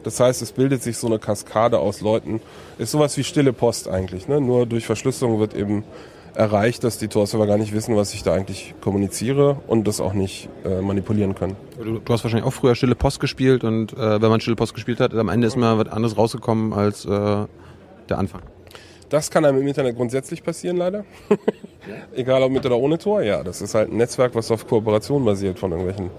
Das 0.03 0.21
heißt, 0.21 0.43
es 0.43 0.53
bildet 0.53 0.83
sich 0.83 0.99
so 0.99 1.07
eine 1.07 1.19
Kaskade 1.19 1.79
aus 1.79 2.03
Leuten. 2.03 2.43
Ist 2.77 2.91
sowas 2.91 3.17
wie 3.17 3.25
stille 3.25 3.55
Post 3.55 3.89
eigentlich. 3.89 4.29
Ne? 4.29 4.39
Nur 4.39 4.67
durch 4.67 4.85
Verschlüsselung 4.85 5.41
wird 5.41 5.55
eben 5.55 5.83
erreicht, 6.35 6.85
dass 6.85 6.99
die 6.99 7.09
Tor-Server 7.09 7.47
gar 7.47 7.59
nicht 7.59 7.73
wissen, 7.73 7.97
was 7.97 8.15
ich 8.15 8.23
da 8.23 8.35
eigentlich 8.35 8.75
kommuniziere 8.81 9.57
und 9.67 9.87
das 9.87 10.01
auch 10.01 10.13
nicht 10.13 10.49
äh, 10.65 10.81
manipulieren 10.81 11.35
können. 11.35 11.57
Du, 11.79 11.99
du, 11.99 12.13
hast 12.13 12.25
wahrscheinlich 12.25 12.47
auch 12.47 12.53
früher 12.53 12.75
Stille 12.75 12.95
Post 12.95 13.21
gespielt 13.21 13.65
und 13.65 13.93
äh, 13.93 14.23
wenn 14.23 14.31
man 14.31 14.41
Stille 14.41 14.57
Post 14.57 14.75
gespielt 14.75 15.01
hat, 15.01 15.15
am 15.15 15.29
Ende 15.29 15.47
ist 15.47 15.57
mal 15.57 15.79
was 15.79 15.89
anderes 15.89 16.17
rausgekommen 16.17 16.73
als 16.73 17.05
äh, 17.05 17.09
der 17.09 18.19
Anfang. 18.19 18.43
Das 19.09 19.29
kann 19.29 19.45
einem 19.45 19.59
im 19.59 19.67
Internet 19.67 19.97
grundsätzlich 19.97 20.43
passieren, 20.43 20.77
leider. 20.77 21.05
Egal 22.15 22.45
ob 22.45 22.53
mit 22.53 22.65
oder 22.65 22.79
ohne 22.79 22.97
Tor, 22.97 23.23
ja. 23.23 23.43
Das 23.43 23.61
ist 23.61 23.75
halt 23.75 23.91
ein 23.91 23.97
Netzwerk, 23.97 24.37
was 24.37 24.53
auf 24.53 24.69
Kooperation 24.69 25.25
basiert 25.25 25.59
von 25.59 25.73
irgendwelchen 25.73 26.11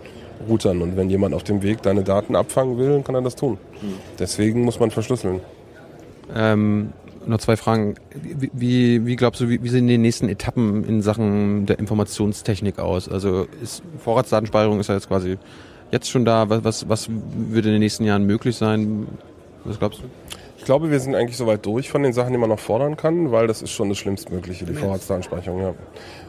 Routern. 0.48 0.82
Und 0.82 0.98
wenn 0.98 1.10
jemand 1.10 1.34
auf 1.34 1.44
dem 1.44 1.63
Weg 1.63 1.82
deine 1.82 2.03
Daten 2.03 2.36
abfangen 2.36 2.77
will, 2.77 2.89
dann 2.89 3.03
kann 3.06 3.15
er 3.15 3.22
das 3.22 3.38
tun. 3.38 3.58
Mhm. 3.82 3.94
Deswegen 4.20 4.63
muss 4.63 4.80
man 4.82 4.91
verschlüsseln. 4.91 5.39
Ähm, 6.36 6.91
noch 7.25 7.40
zwei 7.40 7.58
Fragen. 7.58 7.96
Wie, 8.13 9.06
wie 9.06 9.16
glaubst 9.16 9.42
du, 9.42 9.50
wie, 9.50 9.63
wie, 9.63 9.70
sehen 9.70 9.88
die 9.88 9.98
nächsten 9.98 10.30
Etappen 10.30 10.84
in 10.84 11.01
Sachen 11.01 11.66
der 11.66 11.80
Informationstechnik 11.80 12.80
aus? 12.80 13.08
Also 13.10 13.48
ist 13.62 13.84
Vorratsdatenspeicherung 14.00 14.80
ist 14.80 14.88
ja 14.88 14.96
jetzt 14.96 15.08
quasi 15.08 15.38
jetzt 15.92 16.10
schon 16.10 16.25
da. 16.25 16.50
Was, 16.50 16.63
was, 16.63 16.90
was 16.90 17.10
würde 17.10 17.70
in 17.70 17.75
den 17.75 17.82
nächsten 17.82 18.06
Jahren 18.06 18.25
möglich 18.25 18.56
sein? 18.56 19.08
Was 19.63 19.80
glaubst 19.80 20.00
du? 20.00 20.04
Ich 20.58 20.66
glaube, 20.66 20.92
wir 20.92 21.00
sind 21.00 21.16
eigentlich 21.16 21.38
soweit 21.38 21.66
durch 21.66 21.90
von 21.90 22.04
den 22.04 22.13
Sachen, 22.13 22.34
die 22.34 22.38
man 22.38 22.50
noch 22.50 22.60
fordern 22.60 22.96
kann, 22.96 23.32
weil 23.32 23.48
das 23.48 23.63
ist 23.63 23.72
schon 23.72 23.90
das 23.90 23.98
Schlimmstmögliche, 23.98 24.63
die 24.66 24.75
Vorratsdatenspeicherung. 24.75 25.60
Ja. 25.60 25.74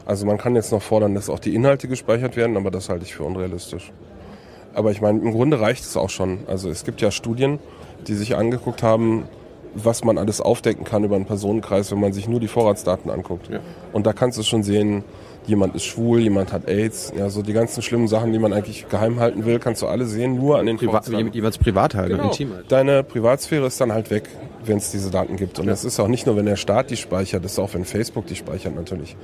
Also 0.07 0.25
man 0.25 0.39
kann 0.39 0.55
jetzt 0.55 0.71
noch 0.71 0.81
fordern, 0.81 1.13
dass 1.13 1.29
auch 1.29 1.37
die 1.37 1.53
Inhalte 1.53 1.87
gespeichert 1.87 2.35
werden, 2.35 2.57
aber 2.57 2.71
das 2.71 2.89
halte 2.89 3.05
ich 3.05 3.13
für 3.13 3.23
unrealistisch. 3.23 3.91
Aber 4.73 4.89
ich 4.89 5.01
meine, 5.01 5.19
im 5.19 5.31
Grunde 5.31 5.59
reicht 5.59 5.83
es 5.83 5.95
auch 5.95 6.09
schon. 6.09 6.39
Also 6.47 6.71
es 6.71 6.83
gibt 6.83 6.99
ja 6.99 7.11
Studien, 7.11 7.59
die 8.07 8.15
sich 8.15 8.35
angeguckt 8.35 8.81
haben, 8.81 9.25
was 9.75 10.03
man 10.03 10.17
alles 10.17 10.41
aufdecken 10.41 10.83
kann 10.83 11.03
über 11.03 11.15
einen 11.15 11.25
Personenkreis, 11.25 11.91
wenn 11.91 11.99
man 11.99 12.13
sich 12.13 12.27
nur 12.27 12.39
die 12.39 12.47
Vorratsdaten 12.47 13.09
anguckt. 13.09 13.49
Ja. 13.49 13.59
Und 13.91 14.05
da 14.05 14.13
kannst 14.13 14.37
du 14.37 14.43
schon 14.43 14.63
sehen, 14.63 15.03
jemand 15.45 15.75
ist 15.75 15.83
schwul, 15.83 16.19
jemand 16.19 16.53
hat 16.53 16.67
AIDS, 16.67 17.11
ja, 17.17 17.29
so 17.29 17.41
die 17.41 17.53
ganzen 17.53 17.81
schlimmen 17.81 18.07
Sachen, 18.07 18.31
die 18.31 18.39
man 18.39 18.53
eigentlich 18.53 18.87
geheim 18.89 19.19
halten 19.19 19.45
will, 19.45 19.59
kannst 19.59 19.81
du 19.81 19.87
alle 19.87 20.05
sehen, 20.05 20.37
nur 20.37 20.59
an 20.59 20.65
den 20.65 20.77
Priva 20.77 20.91
Vorratsdaten. 20.91 21.33
Jeweils 21.33 21.57
privat 21.57 21.95
halt, 21.95 22.09
genau. 22.09 22.25
intim 22.25 22.53
halt. 22.53 22.71
Deine 22.71 23.03
Privatsphäre 23.03 23.65
ist 23.65 23.79
dann 23.81 23.91
halt 23.91 24.09
weg, 24.09 24.29
wenn 24.65 24.77
es 24.77 24.91
diese 24.91 25.11
Daten 25.11 25.35
gibt. 25.35 25.59
Und 25.59 25.65
ja. 25.65 25.71
das 25.71 25.83
ist 25.83 25.99
auch 25.99 26.07
nicht 26.07 26.25
nur, 26.25 26.35
wenn 26.37 26.45
der 26.45 26.55
Staat 26.55 26.89
die 26.89 26.97
speichert, 26.97 27.43
das 27.43 27.53
ist 27.53 27.59
auch, 27.59 27.73
wenn 27.73 27.85
Facebook 27.85 28.27
die 28.27 28.35
speichert 28.35 28.75
natürlich. 28.75 29.15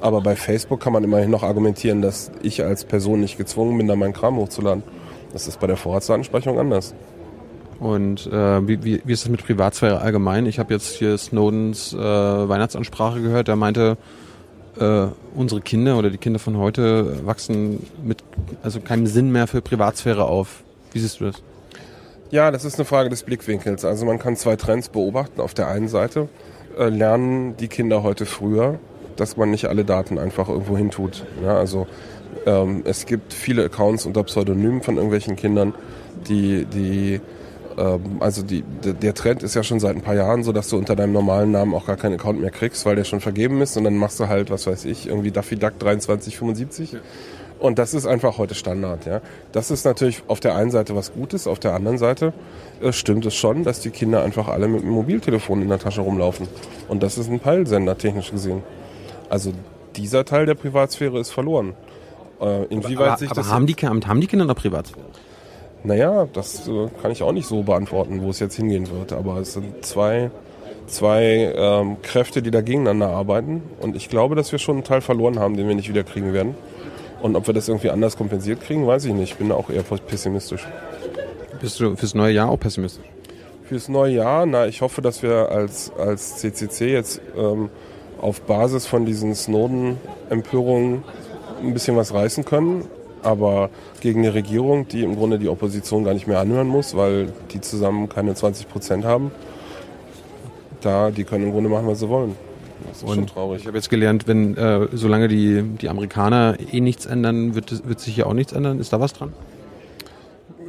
Aber 0.00 0.20
bei 0.20 0.36
Facebook 0.36 0.80
kann 0.80 0.92
man 0.92 1.02
immerhin 1.02 1.30
noch 1.30 1.42
argumentieren, 1.42 2.02
dass 2.02 2.30
ich 2.42 2.62
als 2.62 2.84
Person 2.84 3.20
nicht 3.20 3.38
gezwungen 3.38 3.76
bin, 3.78 3.88
da 3.88 3.96
meinen 3.96 4.12
Kram 4.12 4.36
hochzuladen. 4.36 4.82
Das 5.32 5.48
ist 5.48 5.58
bei 5.58 5.66
der 5.66 5.76
Vorratsdatenspeicherung 5.76 6.60
anders. 6.60 6.94
Und 7.78 8.26
äh, 8.26 8.66
wie, 8.66 8.84
wie, 8.84 9.02
wie 9.04 9.12
ist 9.12 9.24
das 9.24 9.30
mit 9.30 9.44
Privatsphäre 9.44 10.00
allgemein? 10.00 10.46
Ich 10.46 10.58
habe 10.58 10.72
jetzt 10.72 10.96
hier 10.96 11.18
Snowdens 11.18 11.92
äh, 11.92 11.98
Weihnachtsansprache 11.98 13.20
gehört, 13.20 13.48
der 13.48 13.56
meinte, 13.56 13.96
äh, 14.78 15.06
unsere 15.34 15.60
Kinder 15.60 15.98
oder 15.98 16.10
die 16.10 16.18
Kinder 16.18 16.38
von 16.38 16.56
heute 16.58 17.24
wachsen 17.26 17.86
mit 18.02 18.24
also 18.62 18.80
keinem 18.80 19.06
Sinn 19.06 19.30
mehr 19.30 19.46
für 19.46 19.60
Privatsphäre 19.60 20.24
auf. 20.24 20.62
Wie 20.92 20.98
siehst 20.98 21.20
du 21.20 21.26
das? 21.26 21.42
Ja, 22.30 22.50
das 22.50 22.64
ist 22.64 22.76
eine 22.76 22.84
Frage 22.84 23.10
des 23.10 23.22
Blickwinkels. 23.22 23.84
Also 23.84 24.06
man 24.06 24.18
kann 24.18 24.36
zwei 24.36 24.56
Trends 24.56 24.88
beobachten. 24.88 25.40
Auf 25.40 25.54
der 25.54 25.68
einen 25.68 25.88
Seite 25.88 26.28
äh, 26.78 26.88
lernen 26.88 27.56
die 27.56 27.68
Kinder 27.68 28.02
heute 28.02 28.26
früher, 28.26 28.78
dass 29.16 29.36
man 29.36 29.50
nicht 29.50 29.66
alle 29.66 29.84
Daten 29.84 30.18
einfach 30.18 30.48
irgendwo 30.48 30.76
hin 30.76 30.90
tut. 30.90 31.24
Ja, 31.42 31.56
also 31.56 31.86
ähm, 32.46 32.82
es 32.84 33.06
gibt 33.06 33.32
viele 33.32 33.64
Accounts 33.64 34.06
unter 34.06 34.24
Pseudonymen 34.24 34.82
von 34.82 34.96
irgendwelchen 34.96 35.36
Kindern, 35.36 35.74
die, 36.28 36.64
die 36.64 37.20
also 38.20 38.42
die, 38.42 38.62
der 38.62 39.14
Trend 39.14 39.42
ist 39.42 39.54
ja 39.54 39.62
schon 39.62 39.80
seit 39.80 39.96
ein 39.96 40.02
paar 40.02 40.14
Jahren 40.14 40.44
so, 40.44 40.52
dass 40.52 40.68
du 40.68 40.76
unter 40.76 40.94
deinem 40.94 41.12
normalen 41.12 41.50
Namen 41.50 41.74
auch 41.74 41.86
gar 41.86 41.96
keinen 41.96 42.14
Account 42.14 42.40
mehr 42.40 42.50
kriegst, 42.50 42.86
weil 42.86 42.96
der 42.96 43.04
schon 43.04 43.20
vergeben 43.20 43.60
ist 43.62 43.76
und 43.76 43.84
dann 43.84 43.96
machst 43.96 44.20
du 44.20 44.28
halt, 44.28 44.50
was 44.50 44.66
weiß 44.66 44.84
ich, 44.84 45.08
irgendwie 45.08 45.30
Daffy 45.30 45.56
Duck 45.56 45.72
2375. 45.80 46.92
Ja. 46.92 46.98
Und 47.58 47.78
das 47.78 47.94
ist 47.94 48.06
einfach 48.06 48.36
heute 48.38 48.54
Standard, 48.54 49.06
ja. 49.06 49.20
Das 49.52 49.70
ist 49.70 49.84
natürlich 49.84 50.22
auf 50.26 50.40
der 50.40 50.54
einen 50.54 50.70
Seite 50.70 50.94
was 50.94 51.12
Gutes, 51.14 51.46
auf 51.46 51.58
der 51.58 51.72
anderen 51.72 51.98
Seite 51.98 52.32
äh, 52.82 52.92
stimmt 52.92 53.24
es 53.26 53.34
schon, 53.34 53.64
dass 53.64 53.80
die 53.80 53.90
Kinder 53.90 54.22
einfach 54.22 54.48
alle 54.48 54.68
mit 54.68 54.82
dem 54.82 54.90
Mobiltelefon 54.90 55.62
in 55.62 55.68
der 55.68 55.78
Tasche 55.78 56.02
rumlaufen. 56.02 56.46
Und 56.88 57.02
das 57.02 57.16
ist 57.16 57.30
ein 57.30 57.40
Peilsender, 57.40 57.96
technisch 57.96 58.30
gesehen. 58.30 58.62
Also 59.30 59.52
dieser 59.96 60.24
Teil 60.24 60.46
der 60.46 60.54
Privatsphäre 60.54 61.18
ist 61.18 61.30
verloren. 61.30 61.74
Äh, 62.40 62.64
inwieweit 62.66 63.08
aber, 63.08 63.18
sich 63.18 63.30
aber 63.30 63.40
das 63.40 63.50
haben 63.50 63.66
die, 63.66 63.74
haben 63.74 64.20
die 64.20 64.26
Kinder 64.26 64.44
noch 64.44 64.56
Privatsphäre? 64.56 65.06
Naja, 65.84 66.26
das 66.32 66.66
äh, 66.66 66.88
kann 67.02 67.12
ich 67.12 67.22
auch 67.22 67.32
nicht 67.32 67.46
so 67.46 67.62
beantworten, 67.62 68.22
wo 68.22 68.30
es 68.30 68.40
jetzt 68.40 68.56
hingehen 68.56 68.88
wird. 68.90 69.12
Aber 69.12 69.36
es 69.36 69.52
sind 69.52 69.84
zwei, 69.84 70.30
zwei 70.86 71.52
ähm, 71.54 71.98
Kräfte, 72.00 72.40
die 72.40 72.50
da 72.50 72.62
gegeneinander 72.62 73.10
arbeiten. 73.10 73.62
Und 73.80 73.94
ich 73.94 74.08
glaube, 74.08 74.34
dass 74.34 74.50
wir 74.50 74.58
schon 74.58 74.76
einen 74.76 74.84
Teil 74.84 75.02
verloren 75.02 75.38
haben, 75.38 75.58
den 75.58 75.68
wir 75.68 75.74
nicht 75.74 75.90
wieder 75.90 76.02
kriegen 76.02 76.32
werden. 76.32 76.54
Und 77.20 77.36
ob 77.36 77.46
wir 77.46 77.54
das 77.54 77.68
irgendwie 77.68 77.90
anders 77.90 78.16
kompensiert 78.16 78.62
kriegen, 78.62 78.86
weiß 78.86 79.04
ich 79.04 79.12
nicht. 79.12 79.32
Ich 79.32 79.36
bin 79.36 79.52
auch 79.52 79.68
eher 79.68 79.82
pessimistisch. 79.82 80.66
Bist 81.60 81.80
du 81.80 81.94
fürs 81.96 82.14
neue 82.14 82.32
Jahr 82.32 82.48
auch 82.48 82.58
pessimistisch? 82.58 83.04
Fürs 83.64 83.88
neue 83.88 84.14
Jahr, 84.14 84.46
na, 84.46 84.66
ich 84.66 84.80
hoffe, 84.80 85.02
dass 85.02 85.22
wir 85.22 85.50
als, 85.50 85.92
als 85.98 86.36
CCC 86.36 86.92
jetzt 86.92 87.20
ähm, 87.36 87.68
auf 88.20 88.40
Basis 88.42 88.86
von 88.86 89.04
diesen 89.04 89.34
Snowden-Empörungen 89.34 91.02
ein 91.62 91.74
bisschen 91.74 91.96
was 91.96 92.12
reißen 92.12 92.44
können 92.44 92.88
aber 93.24 93.70
gegen 94.00 94.20
eine 94.20 94.34
Regierung, 94.34 94.88
die 94.88 95.02
im 95.02 95.16
Grunde 95.16 95.38
die 95.38 95.48
Opposition 95.48 96.04
gar 96.04 96.14
nicht 96.14 96.26
mehr 96.26 96.40
anhören 96.40 96.68
muss, 96.68 96.96
weil 96.96 97.32
die 97.52 97.60
zusammen 97.60 98.08
keine 98.08 98.34
20 98.34 98.68
Prozent 98.68 99.04
haben, 99.04 99.30
da, 100.80 101.10
die 101.10 101.24
können 101.24 101.44
im 101.44 101.52
Grunde 101.52 101.70
machen, 101.70 101.86
was 101.86 102.00
sie 102.00 102.08
wollen. 102.08 102.36
Das 102.88 102.98
ist 102.98 103.04
und 103.04 103.14
schon 103.14 103.26
traurig. 103.26 103.62
Ich 103.62 103.66
habe 103.66 103.76
jetzt 103.76 103.90
gelernt, 103.90 104.26
wenn 104.26 104.56
äh, 104.56 104.88
solange 104.92 105.28
die, 105.28 105.62
die 105.62 105.88
Amerikaner 105.88 106.56
eh 106.72 106.80
nichts 106.80 107.06
ändern, 107.06 107.54
wird, 107.54 107.88
wird 107.88 108.00
sich 108.00 108.14
hier 108.14 108.26
auch 108.26 108.34
nichts 108.34 108.52
ändern. 108.52 108.78
Ist 108.78 108.92
da 108.92 109.00
was 109.00 109.12
dran? 109.12 109.32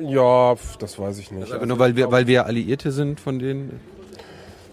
Ja, 0.01 0.55
das 0.79 0.99
weiß 0.99 1.19
ich 1.19 1.31
nicht. 1.31 1.51
Also 1.51 1.65
nur 1.65 1.79
weil 1.79 1.95
wir, 1.95 2.11
weil 2.11 2.27
wir 2.27 2.45
Alliierte 2.45 2.91
sind 2.91 3.19
von 3.19 3.39
denen? 3.39 3.79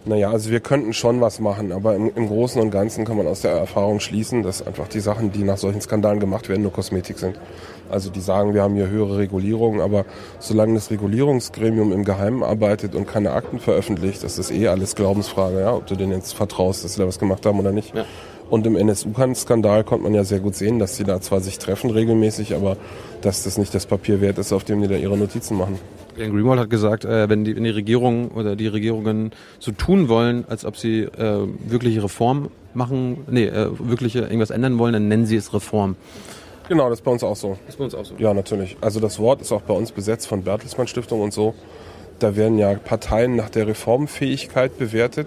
Naja, 0.05 0.31
also 0.31 0.51
wir 0.51 0.59
könnten 0.59 0.93
schon 0.93 1.21
was 1.21 1.38
machen, 1.38 1.71
aber 1.71 1.95
im, 1.95 2.11
im, 2.17 2.27
Großen 2.27 2.61
und 2.61 2.71
Ganzen 2.71 3.05
kann 3.05 3.17
man 3.17 3.29
aus 3.29 3.43
der 3.43 3.53
Erfahrung 3.53 4.01
schließen, 4.01 4.43
dass 4.43 4.67
einfach 4.67 4.88
die 4.88 4.99
Sachen, 4.99 5.31
die 5.31 5.45
nach 5.45 5.59
solchen 5.59 5.81
Skandalen 5.81 6.19
gemacht 6.19 6.49
werden, 6.49 6.62
nur 6.62 6.73
Kosmetik 6.73 7.19
sind. 7.19 7.38
Also 7.88 8.11
die 8.11 8.21
sagen, 8.21 8.53
wir 8.53 8.62
haben 8.62 8.75
hier 8.75 8.88
höhere 8.88 9.19
Regulierungen, 9.19 9.81
aber 9.81 10.05
solange 10.41 10.75
das 10.75 10.91
Regulierungsgremium 10.91 11.93
im 11.93 12.05
Geheimen 12.05 12.43
arbeitet 12.43 12.97
und 12.97 13.07
keine 13.07 13.33
Akten 13.33 13.61
veröffentlicht, 13.61 14.25
das 14.25 14.38
ist 14.38 14.51
eh 14.51 14.67
alles 14.67 14.97
Glaubensfrage, 14.97 15.61
ja, 15.61 15.75
ob 15.75 15.87
du 15.87 15.95
denen 15.95 16.12
jetzt 16.12 16.35
vertraust, 16.35 16.85
dass 16.85 16.95
sie 16.95 17.01
da 17.01 17.07
was 17.07 17.21
gemacht 17.21 17.47
haben 17.47 17.61
oder 17.61 17.71
nicht. 17.71 17.95
Ja. 17.95 18.05
Und 18.53 18.67
im 18.67 18.77
NSU-Skandal 18.77 19.83
konnte 19.83 20.05
man 20.05 20.12
ja 20.12 20.25
sehr 20.25 20.38
gut 20.38 20.55
sehen, 20.55 20.79
dass 20.79 20.95
sie 20.95 21.05
da 21.05 21.23
zwar 21.23 21.41
sich 21.41 21.59
treffen 21.59 21.88
regelmäßig, 21.88 22.55
aber 22.55 22.77
dass 23.23 23.45
das 23.45 23.57
nicht 23.57 23.75
das 23.75 23.87
Papier 23.87 24.21
wert 24.21 24.37
ist, 24.37 24.53
auf 24.53 24.62
dem 24.62 24.83
die 24.83 24.88
da 24.88 24.95
ihre 24.95 25.17
Notizen 25.17 25.57
machen. 25.57 25.79
Glenn 26.17 26.35
Greenwald 26.35 26.61
hat 26.61 26.69
gesagt, 26.69 27.07
äh, 27.07 27.31
wenn, 27.31 27.45
die, 27.45 27.57
wenn 27.57 27.65
die 27.65 27.71
Regierung 27.71 28.31
oder 28.33 28.55
die 28.55 28.67
Regierungen 28.67 29.31
so 29.59 29.73
tun 29.73 30.11
wollen, 30.11 30.45
als 30.51 30.67
ob 30.67 30.77
sie 30.77 31.05
äh, 31.05 31.47
wirkliche 31.65 32.05
Reform 32.05 32.51
machen, 32.75 33.25
nee, 33.31 33.47
äh, 33.47 33.71
wirkliche 33.79 34.19
irgendwas 34.19 34.51
ändern 34.51 34.79
wollen, 34.79 34.93
dann 34.93 35.09
nennen 35.09 35.25
sie 35.25 35.37
es 35.37 35.55
Reform. 35.55 35.97
Genau, 36.69 36.91
das 36.91 36.99
ist 36.99 37.05
bei 37.07 37.11
uns 37.11 37.25
auch 37.25 37.37
so. 37.37 37.57
Das 37.65 37.77
ist 37.77 37.79
bei 37.79 37.85
uns 37.85 37.95
auch 37.95 38.05
so. 38.05 38.17
Ja, 38.19 38.35
natürlich. 38.35 38.77
Also 38.83 39.01
das 39.01 39.19
Wort 39.19 39.41
ist 39.41 39.51
auch 39.53 39.62
bei 39.62 39.73
uns 39.73 39.93
besetzt 39.93 40.27
von 40.27 40.43
Bertelsmann 40.43 40.88
Stiftung 40.88 41.23
und 41.23 41.33
so. 41.33 41.55
Da 42.19 42.37
werden 42.37 42.59
ja 42.59 42.75
Parteien 42.75 43.35
nach 43.35 43.49
der 43.49 43.67
Reformfähigkeit 43.67 44.77
bewertet. 44.77 45.27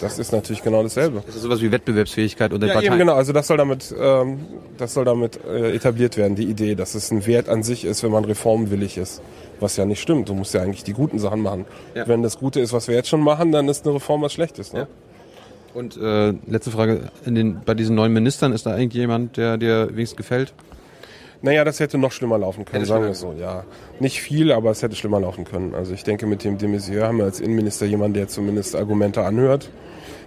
Das 0.00 0.18
ist 0.18 0.32
natürlich 0.32 0.62
genau 0.62 0.82
dasselbe. 0.82 1.22
Das 1.26 1.36
ist 1.36 1.42
sowas 1.42 1.60
wie 1.60 1.70
Wettbewerbsfähigkeit 1.70 2.52
unter 2.52 2.66
ja, 2.66 2.74
Parteien. 2.74 2.92
Eben 2.92 3.00
genau, 3.00 3.14
also 3.14 3.32
das 3.32 3.46
soll 3.46 3.56
damit, 3.56 3.94
ähm, 3.98 4.38
das 4.76 4.94
soll 4.94 5.04
damit 5.04 5.38
äh, 5.44 5.74
etabliert 5.74 6.16
werden, 6.16 6.36
die 6.36 6.44
Idee, 6.44 6.74
dass 6.74 6.94
es 6.94 7.10
ein 7.10 7.26
Wert 7.26 7.48
an 7.48 7.62
sich 7.62 7.84
ist, 7.84 8.02
wenn 8.02 8.10
man 8.10 8.24
reformwillig 8.24 8.98
ist. 8.98 9.22
Was 9.60 9.76
ja 9.76 9.84
nicht 9.84 10.00
stimmt. 10.00 10.28
Du 10.28 10.34
musst 10.34 10.54
ja 10.54 10.62
eigentlich 10.62 10.84
die 10.84 10.92
guten 10.92 11.18
Sachen 11.18 11.40
machen. 11.40 11.64
Ja. 11.94 12.06
Wenn 12.06 12.22
das 12.22 12.38
Gute 12.38 12.60
ist, 12.60 12.72
was 12.72 12.88
wir 12.88 12.94
jetzt 12.94 13.08
schon 13.08 13.20
machen, 13.20 13.50
dann 13.52 13.68
ist 13.68 13.84
eine 13.84 13.94
Reform 13.96 14.22
was 14.22 14.32
Schlechtes. 14.32 14.72
Ne? 14.72 14.80
Ja. 14.80 14.86
Und 15.74 15.96
äh, 15.96 16.32
letzte 16.46 16.70
Frage, 16.70 17.10
in 17.24 17.34
den, 17.34 17.60
bei 17.64 17.74
diesen 17.74 17.94
neuen 17.94 18.12
Ministern 18.12 18.52
ist 18.52 18.66
da 18.66 18.76
irgendjemand, 18.76 19.36
der 19.36 19.56
dir 19.56 19.88
wenigstens 19.90 20.16
gefällt? 20.16 20.54
Naja, 21.40 21.64
das 21.64 21.78
hätte 21.78 21.98
noch 21.98 22.10
schlimmer 22.10 22.38
laufen 22.38 22.64
können, 22.64 22.80
hätte 22.80 22.88
sagen 22.88 23.04
wir 23.04 23.14
so, 23.14 23.32
ja. 23.38 23.64
Nicht 24.00 24.20
viel, 24.20 24.50
aber 24.50 24.70
es 24.70 24.82
hätte 24.82 24.96
schlimmer 24.96 25.20
laufen 25.20 25.44
können. 25.44 25.74
Also 25.74 25.94
ich 25.94 26.02
denke, 26.02 26.26
mit 26.26 26.42
dem 26.42 26.58
de 26.58 26.68
Maizière 26.68 27.06
haben 27.06 27.18
wir 27.18 27.24
als 27.24 27.40
Innenminister 27.40 27.86
jemanden, 27.86 28.14
der 28.14 28.28
zumindest 28.28 28.74
Argumente 28.74 29.22
anhört. 29.22 29.70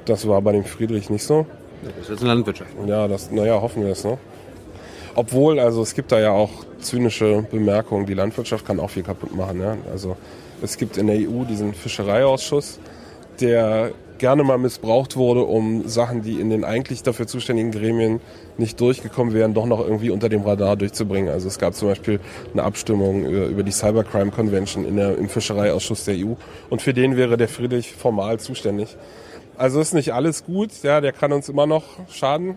Das 0.05 0.27
war 0.27 0.41
bei 0.41 0.53
dem 0.53 0.63
Friedrich 0.63 1.09
nicht 1.09 1.23
so. 1.23 1.45
Das 1.83 2.03
ist 2.03 2.09
jetzt 2.09 2.21
eine 2.21 2.33
Landwirtschaft. 2.33 2.71
Ja, 2.87 3.07
das, 3.07 3.29
naja, 3.31 3.61
hoffen 3.61 3.83
wir 3.83 3.91
es, 3.91 4.03
ne? 4.03 4.17
Obwohl, 5.15 5.59
also 5.59 5.81
es 5.81 5.93
gibt 5.93 6.11
da 6.11 6.19
ja 6.19 6.31
auch 6.31 6.51
zynische 6.79 7.45
Bemerkungen, 7.51 8.05
die 8.05 8.13
Landwirtschaft 8.13 8.65
kann 8.65 8.79
auch 8.79 8.89
viel 8.89 9.03
kaputt 9.03 9.35
machen. 9.35 9.59
Ja? 9.59 9.77
Also 9.91 10.15
es 10.61 10.77
gibt 10.77 10.97
in 10.97 11.07
der 11.07 11.17
EU 11.17 11.43
diesen 11.43 11.73
Fischereiausschuss, 11.73 12.79
der 13.39 13.91
gerne 14.21 14.43
mal 14.43 14.57
missbraucht 14.57 15.17
wurde, 15.17 15.41
um 15.43 15.87
Sachen, 15.87 16.21
die 16.21 16.39
in 16.39 16.49
den 16.51 16.63
eigentlich 16.63 17.01
dafür 17.03 17.25
zuständigen 17.27 17.71
Gremien 17.71 18.21
nicht 18.57 18.79
durchgekommen 18.79 19.33
wären, 19.33 19.53
doch 19.53 19.65
noch 19.65 19.79
irgendwie 19.81 20.11
unter 20.11 20.29
dem 20.29 20.43
Radar 20.43 20.77
durchzubringen. 20.77 21.29
Also 21.33 21.47
es 21.47 21.57
gab 21.59 21.73
zum 21.73 21.87
Beispiel 21.89 22.19
eine 22.53 22.63
Abstimmung 22.63 23.25
über, 23.25 23.47
über 23.47 23.63
die 23.63 23.71
Cybercrime 23.71 24.31
Convention 24.31 24.85
in 24.85 24.95
der, 24.95 25.17
im 25.17 25.27
Fischereiausschuss 25.27 26.05
der 26.05 26.15
EU 26.15 26.33
und 26.69 26.81
für 26.81 26.93
den 26.93 27.17
wäre 27.17 27.35
der 27.35 27.49
Friedrich 27.49 27.91
formal 27.93 28.39
zuständig. 28.39 28.95
Also 29.57 29.81
ist 29.81 29.93
nicht 29.93 30.13
alles 30.13 30.45
gut, 30.45 30.69
ja, 30.83 31.01
der 31.01 31.11
kann 31.13 31.33
uns 31.33 31.49
immer 31.49 31.65
noch 31.65 31.83
schaden. 32.09 32.55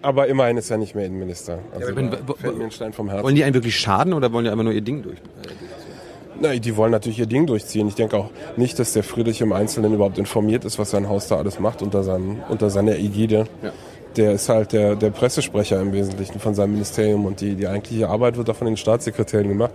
Aber 0.00 0.26
immerhin 0.28 0.56
ist 0.56 0.70
er 0.70 0.78
nicht 0.78 0.94
mehr 0.94 1.06
Innenminister. 1.06 1.58
Also 1.74 1.90
Ja, 1.90 1.96
wenn- 1.96 2.10
fällt 2.36 2.58
mir 2.58 2.64
ein 2.64 2.70
Stein 2.70 2.92
vom 2.92 3.08
Herzen. 3.08 3.24
Wollen 3.24 3.34
die 3.36 3.44
einen 3.44 3.54
wirklich 3.54 3.78
schaden 3.78 4.12
oder 4.14 4.32
wollen 4.32 4.44
die 4.44 4.50
einfach 4.50 4.64
nur 4.64 4.72
ihr 4.72 4.80
Ding 4.80 5.02
durch? 5.02 5.18
Na, 6.40 6.54
die 6.56 6.76
wollen 6.76 6.92
natürlich 6.92 7.18
ihr 7.18 7.26
Ding 7.26 7.46
durchziehen. 7.46 7.88
Ich 7.88 7.94
denke 7.94 8.16
auch 8.16 8.30
nicht, 8.56 8.78
dass 8.78 8.92
der 8.92 9.02
Friedrich 9.02 9.40
im 9.40 9.52
Einzelnen 9.52 9.94
überhaupt 9.94 10.18
informiert 10.18 10.64
ist, 10.64 10.78
was 10.78 10.90
sein 10.90 11.08
Haus 11.08 11.28
da 11.28 11.36
alles 11.36 11.60
macht 11.60 11.82
unter, 11.82 12.02
seinem, 12.02 12.38
unter 12.48 12.70
seiner 12.70 12.96
Ägide. 12.96 13.46
Ja. 13.62 13.72
Der 14.16 14.32
ist 14.32 14.48
halt 14.48 14.72
der, 14.72 14.96
der 14.96 15.10
Pressesprecher 15.10 15.80
im 15.80 15.92
Wesentlichen 15.92 16.38
von 16.38 16.54
seinem 16.54 16.72
Ministerium 16.72 17.24
und 17.24 17.40
die, 17.40 17.54
die 17.54 17.66
eigentliche 17.66 18.08
Arbeit 18.08 18.36
wird 18.36 18.48
da 18.48 18.54
von 18.54 18.66
den 18.66 18.76
Staatssekretären 18.76 19.48
gemacht. 19.48 19.72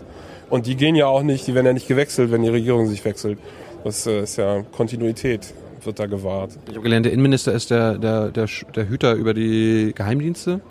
Und 0.50 0.68
die 0.68 0.76
gehen 0.76 0.96
ja 0.96 1.08
auch 1.08 1.24
nicht, 1.24 1.48
die 1.48 1.56
werden 1.56 1.66
ja 1.66 1.74
nicht 1.74 1.88
gewechselt, 1.88 2.32
wenn 2.32 2.44
die 2.44 2.50
Regierung 2.50 2.88
sich 2.88 3.04
wechselt. 3.04 3.40
Das 3.84 4.06
äh, 4.06 4.22
ist 4.22 4.38
ja 4.38 4.64
Kontinuität, 4.76 5.54
wird 5.84 6.00
da 6.00 6.06
gewahrt. 6.06 6.52
Ich 6.68 6.74
habe 6.74 6.84
gelernt, 6.84 7.06
der 7.06 7.14
Innenminister 7.14 7.54
ist 7.54 7.72
der, 7.72 7.98
der, 7.98 8.30
der, 8.30 8.48
der 8.76 8.90
Hüter 8.90 9.14
über 9.14 9.34
die 9.34 9.94
Geheimdienste. 9.96 10.62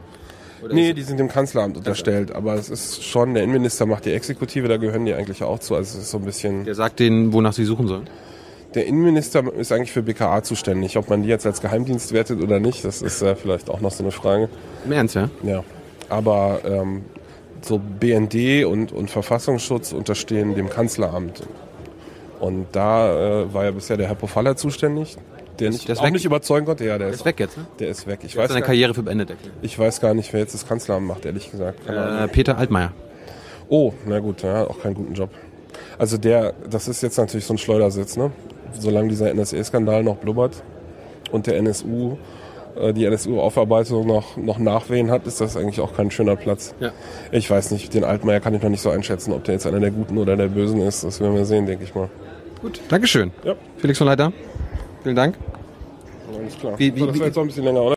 Oder 0.62 0.74
Nee, 0.74 0.92
die 0.92 1.02
sind 1.02 1.18
dem 1.18 1.28
Kanzleramt 1.28 1.76
unterstellt, 1.76 2.32
aber 2.32 2.54
es 2.54 2.70
ist 2.70 3.04
schon, 3.04 3.34
der 3.34 3.42
Innenminister 3.42 3.86
macht 3.86 4.04
die 4.04 4.12
Exekutive, 4.12 4.68
da 4.68 4.76
gehören 4.76 5.04
die 5.04 5.14
eigentlich 5.14 5.42
auch 5.42 5.58
zu. 5.58 5.74
Also 5.74 5.98
es 5.98 6.04
ist 6.04 6.10
so 6.10 6.18
ein 6.18 6.24
bisschen. 6.24 6.64
Der 6.64 6.74
sagt 6.74 7.00
denen, 7.00 7.32
wonach 7.32 7.52
sie 7.52 7.64
suchen 7.64 7.88
sollen. 7.88 8.08
Der 8.74 8.86
Innenminister 8.86 9.42
ist 9.54 9.72
eigentlich 9.72 9.92
für 9.92 10.02
BKA 10.02 10.42
zuständig. 10.42 10.98
Ob 10.98 11.08
man 11.08 11.22
die 11.22 11.28
jetzt 11.28 11.46
als 11.46 11.60
Geheimdienst 11.60 12.12
wertet 12.12 12.42
oder 12.42 12.60
nicht, 12.60 12.84
das 12.84 13.00
ist 13.00 13.22
äh, 13.22 13.34
vielleicht 13.34 13.70
auch 13.70 13.80
noch 13.80 13.92
so 13.92 14.02
eine 14.02 14.12
Frage. 14.12 14.48
Im 14.84 14.92
Ernst, 14.92 15.14
ja? 15.14 15.30
Ja. 15.42 15.64
Aber 16.08 16.60
ähm, 16.64 17.04
so 17.62 17.78
BND 17.78 18.64
und, 18.66 18.92
und 18.92 19.10
Verfassungsschutz 19.10 19.92
unterstehen 19.92 20.54
dem 20.54 20.68
Kanzleramt. 20.68 21.42
Und 22.40 22.66
da 22.72 23.42
äh, 23.42 23.54
war 23.54 23.64
ja 23.64 23.70
bisher 23.70 23.96
der 23.96 24.08
Herr 24.08 24.14
Pofalla 24.14 24.56
zuständig, 24.56 25.16
der 25.60 25.70
nicht, 25.70 25.88
der 25.88 25.94
ist 25.94 26.00
auch 26.00 26.04
weg? 26.04 26.12
nicht 26.12 26.24
überzeugen 26.24 26.66
konnte. 26.66 26.84
Ja, 26.84 26.98
der 26.98 27.06
Der 27.06 27.08
ist, 27.08 27.20
ist 27.20 27.24
weg 27.24 27.40
jetzt, 27.40 27.56
ne? 27.56 27.66
Der 27.78 27.88
ist 27.88 28.06
weg. 28.06 28.20
Ich 28.22 28.34
Der 28.34 28.42
weiß, 28.42 28.48
seine 28.50 28.62
Karriere 28.62 28.94
für 28.94 29.02
beendet 29.02 29.30
ich 29.62 29.78
weiß 29.78 30.00
gar 30.00 30.14
nicht, 30.14 30.32
wer 30.32 30.40
jetzt 30.40 30.54
das 30.54 30.66
Kanzleramt 30.66 31.06
macht, 31.06 31.24
ehrlich 31.24 31.50
gesagt. 31.50 31.80
Äh, 31.88 32.28
Peter 32.28 32.56
Altmaier. 32.58 32.92
Oh, 33.68 33.92
na 34.06 34.20
gut, 34.20 34.42
ja, 34.42 34.64
auch 34.66 34.80
keinen 34.80 34.94
guten 34.94 35.14
Job. 35.14 35.30
Also 35.98 36.18
der, 36.18 36.54
das 36.70 36.88
ist 36.88 37.02
jetzt 37.02 37.18
natürlich 37.18 37.46
so 37.46 37.54
ein 37.54 37.58
Schleudersitz, 37.58 38.16
ne? 38.16 38.30
Solange 38.78 39.08
dieser 39.08 39.32
NSA-Skandal 39.32 40.02
noch 40.02 40.16
blubbert 40.16 40.62
und 41.32 41.46
der 41.46 41.56
NSU, 41.56 42.16
äh, 42.78 42.92
die 42.92 43.04
NSU-Aufarbeitung 43.06 44.06
noch, 44.06 44.36
noch 44.36 44.58
Nachwehen 44.58 45.10
hat, 45.10 45.26
ist 45.26 45.40
das 45.40 45.56
eigentlich 45.56 45.80
auch 45.80 45.96
kein 45.96 46.10
schöner 46.10 46.36
Platz. 46.36 46.74
Ja. 46.80 46.92
Ich 47.32 47.50
weiß 47.50 47.70
nicht, 47.70 47.94
den 47.94 48.04
Altmaier 48.04 48.40
kann 48.40 48.54
ich 48.54 48.62
noch 48.62 48.70
nicht 48.70 48.82
so 48.82 48.90
einschätzen, 48.90 49.32
ob 49.32 49.44
der 49.44 49.54
jetzt 49.54 49.66
einer 49.66 49.80
der 49.80 49.90
Guten 49.90 50.18
oder 50.18 50.36
der 50.36 50.48
Bösen 50.48 50.80
ist. 50.82 51.04
Das 51.04 51.20
werden 51.20 51.34
wir 51.34 51.44
sehen, 51.46 51.66
denke 51.66 51.84
ich 51.84 51.94
mal. 51.94 52.08
Gut. 52.60 52.80
Dankeschön. 52.88 53.32
Ja. 53.44 53.54
Felix 53.78 53.98
von 53.98 54.06
Leiter. 54.06 54.32
Vielen 55.06 55.14
Dank. 55.14 55.36
Alles 56.36 56.58
klar. 56.58 56.76
Wie- 56.80 56.92
wie- 56.92 56.98
so, 56.98 57.06
das 57.06 57.18
war 57.20 57.26
jetzt 57.26 57.36
noch 57.36 57.44
ein 57.44 57.46
bisschen 57.46 57.62
länger, 57.62 57.80
oder? 57.80 57.96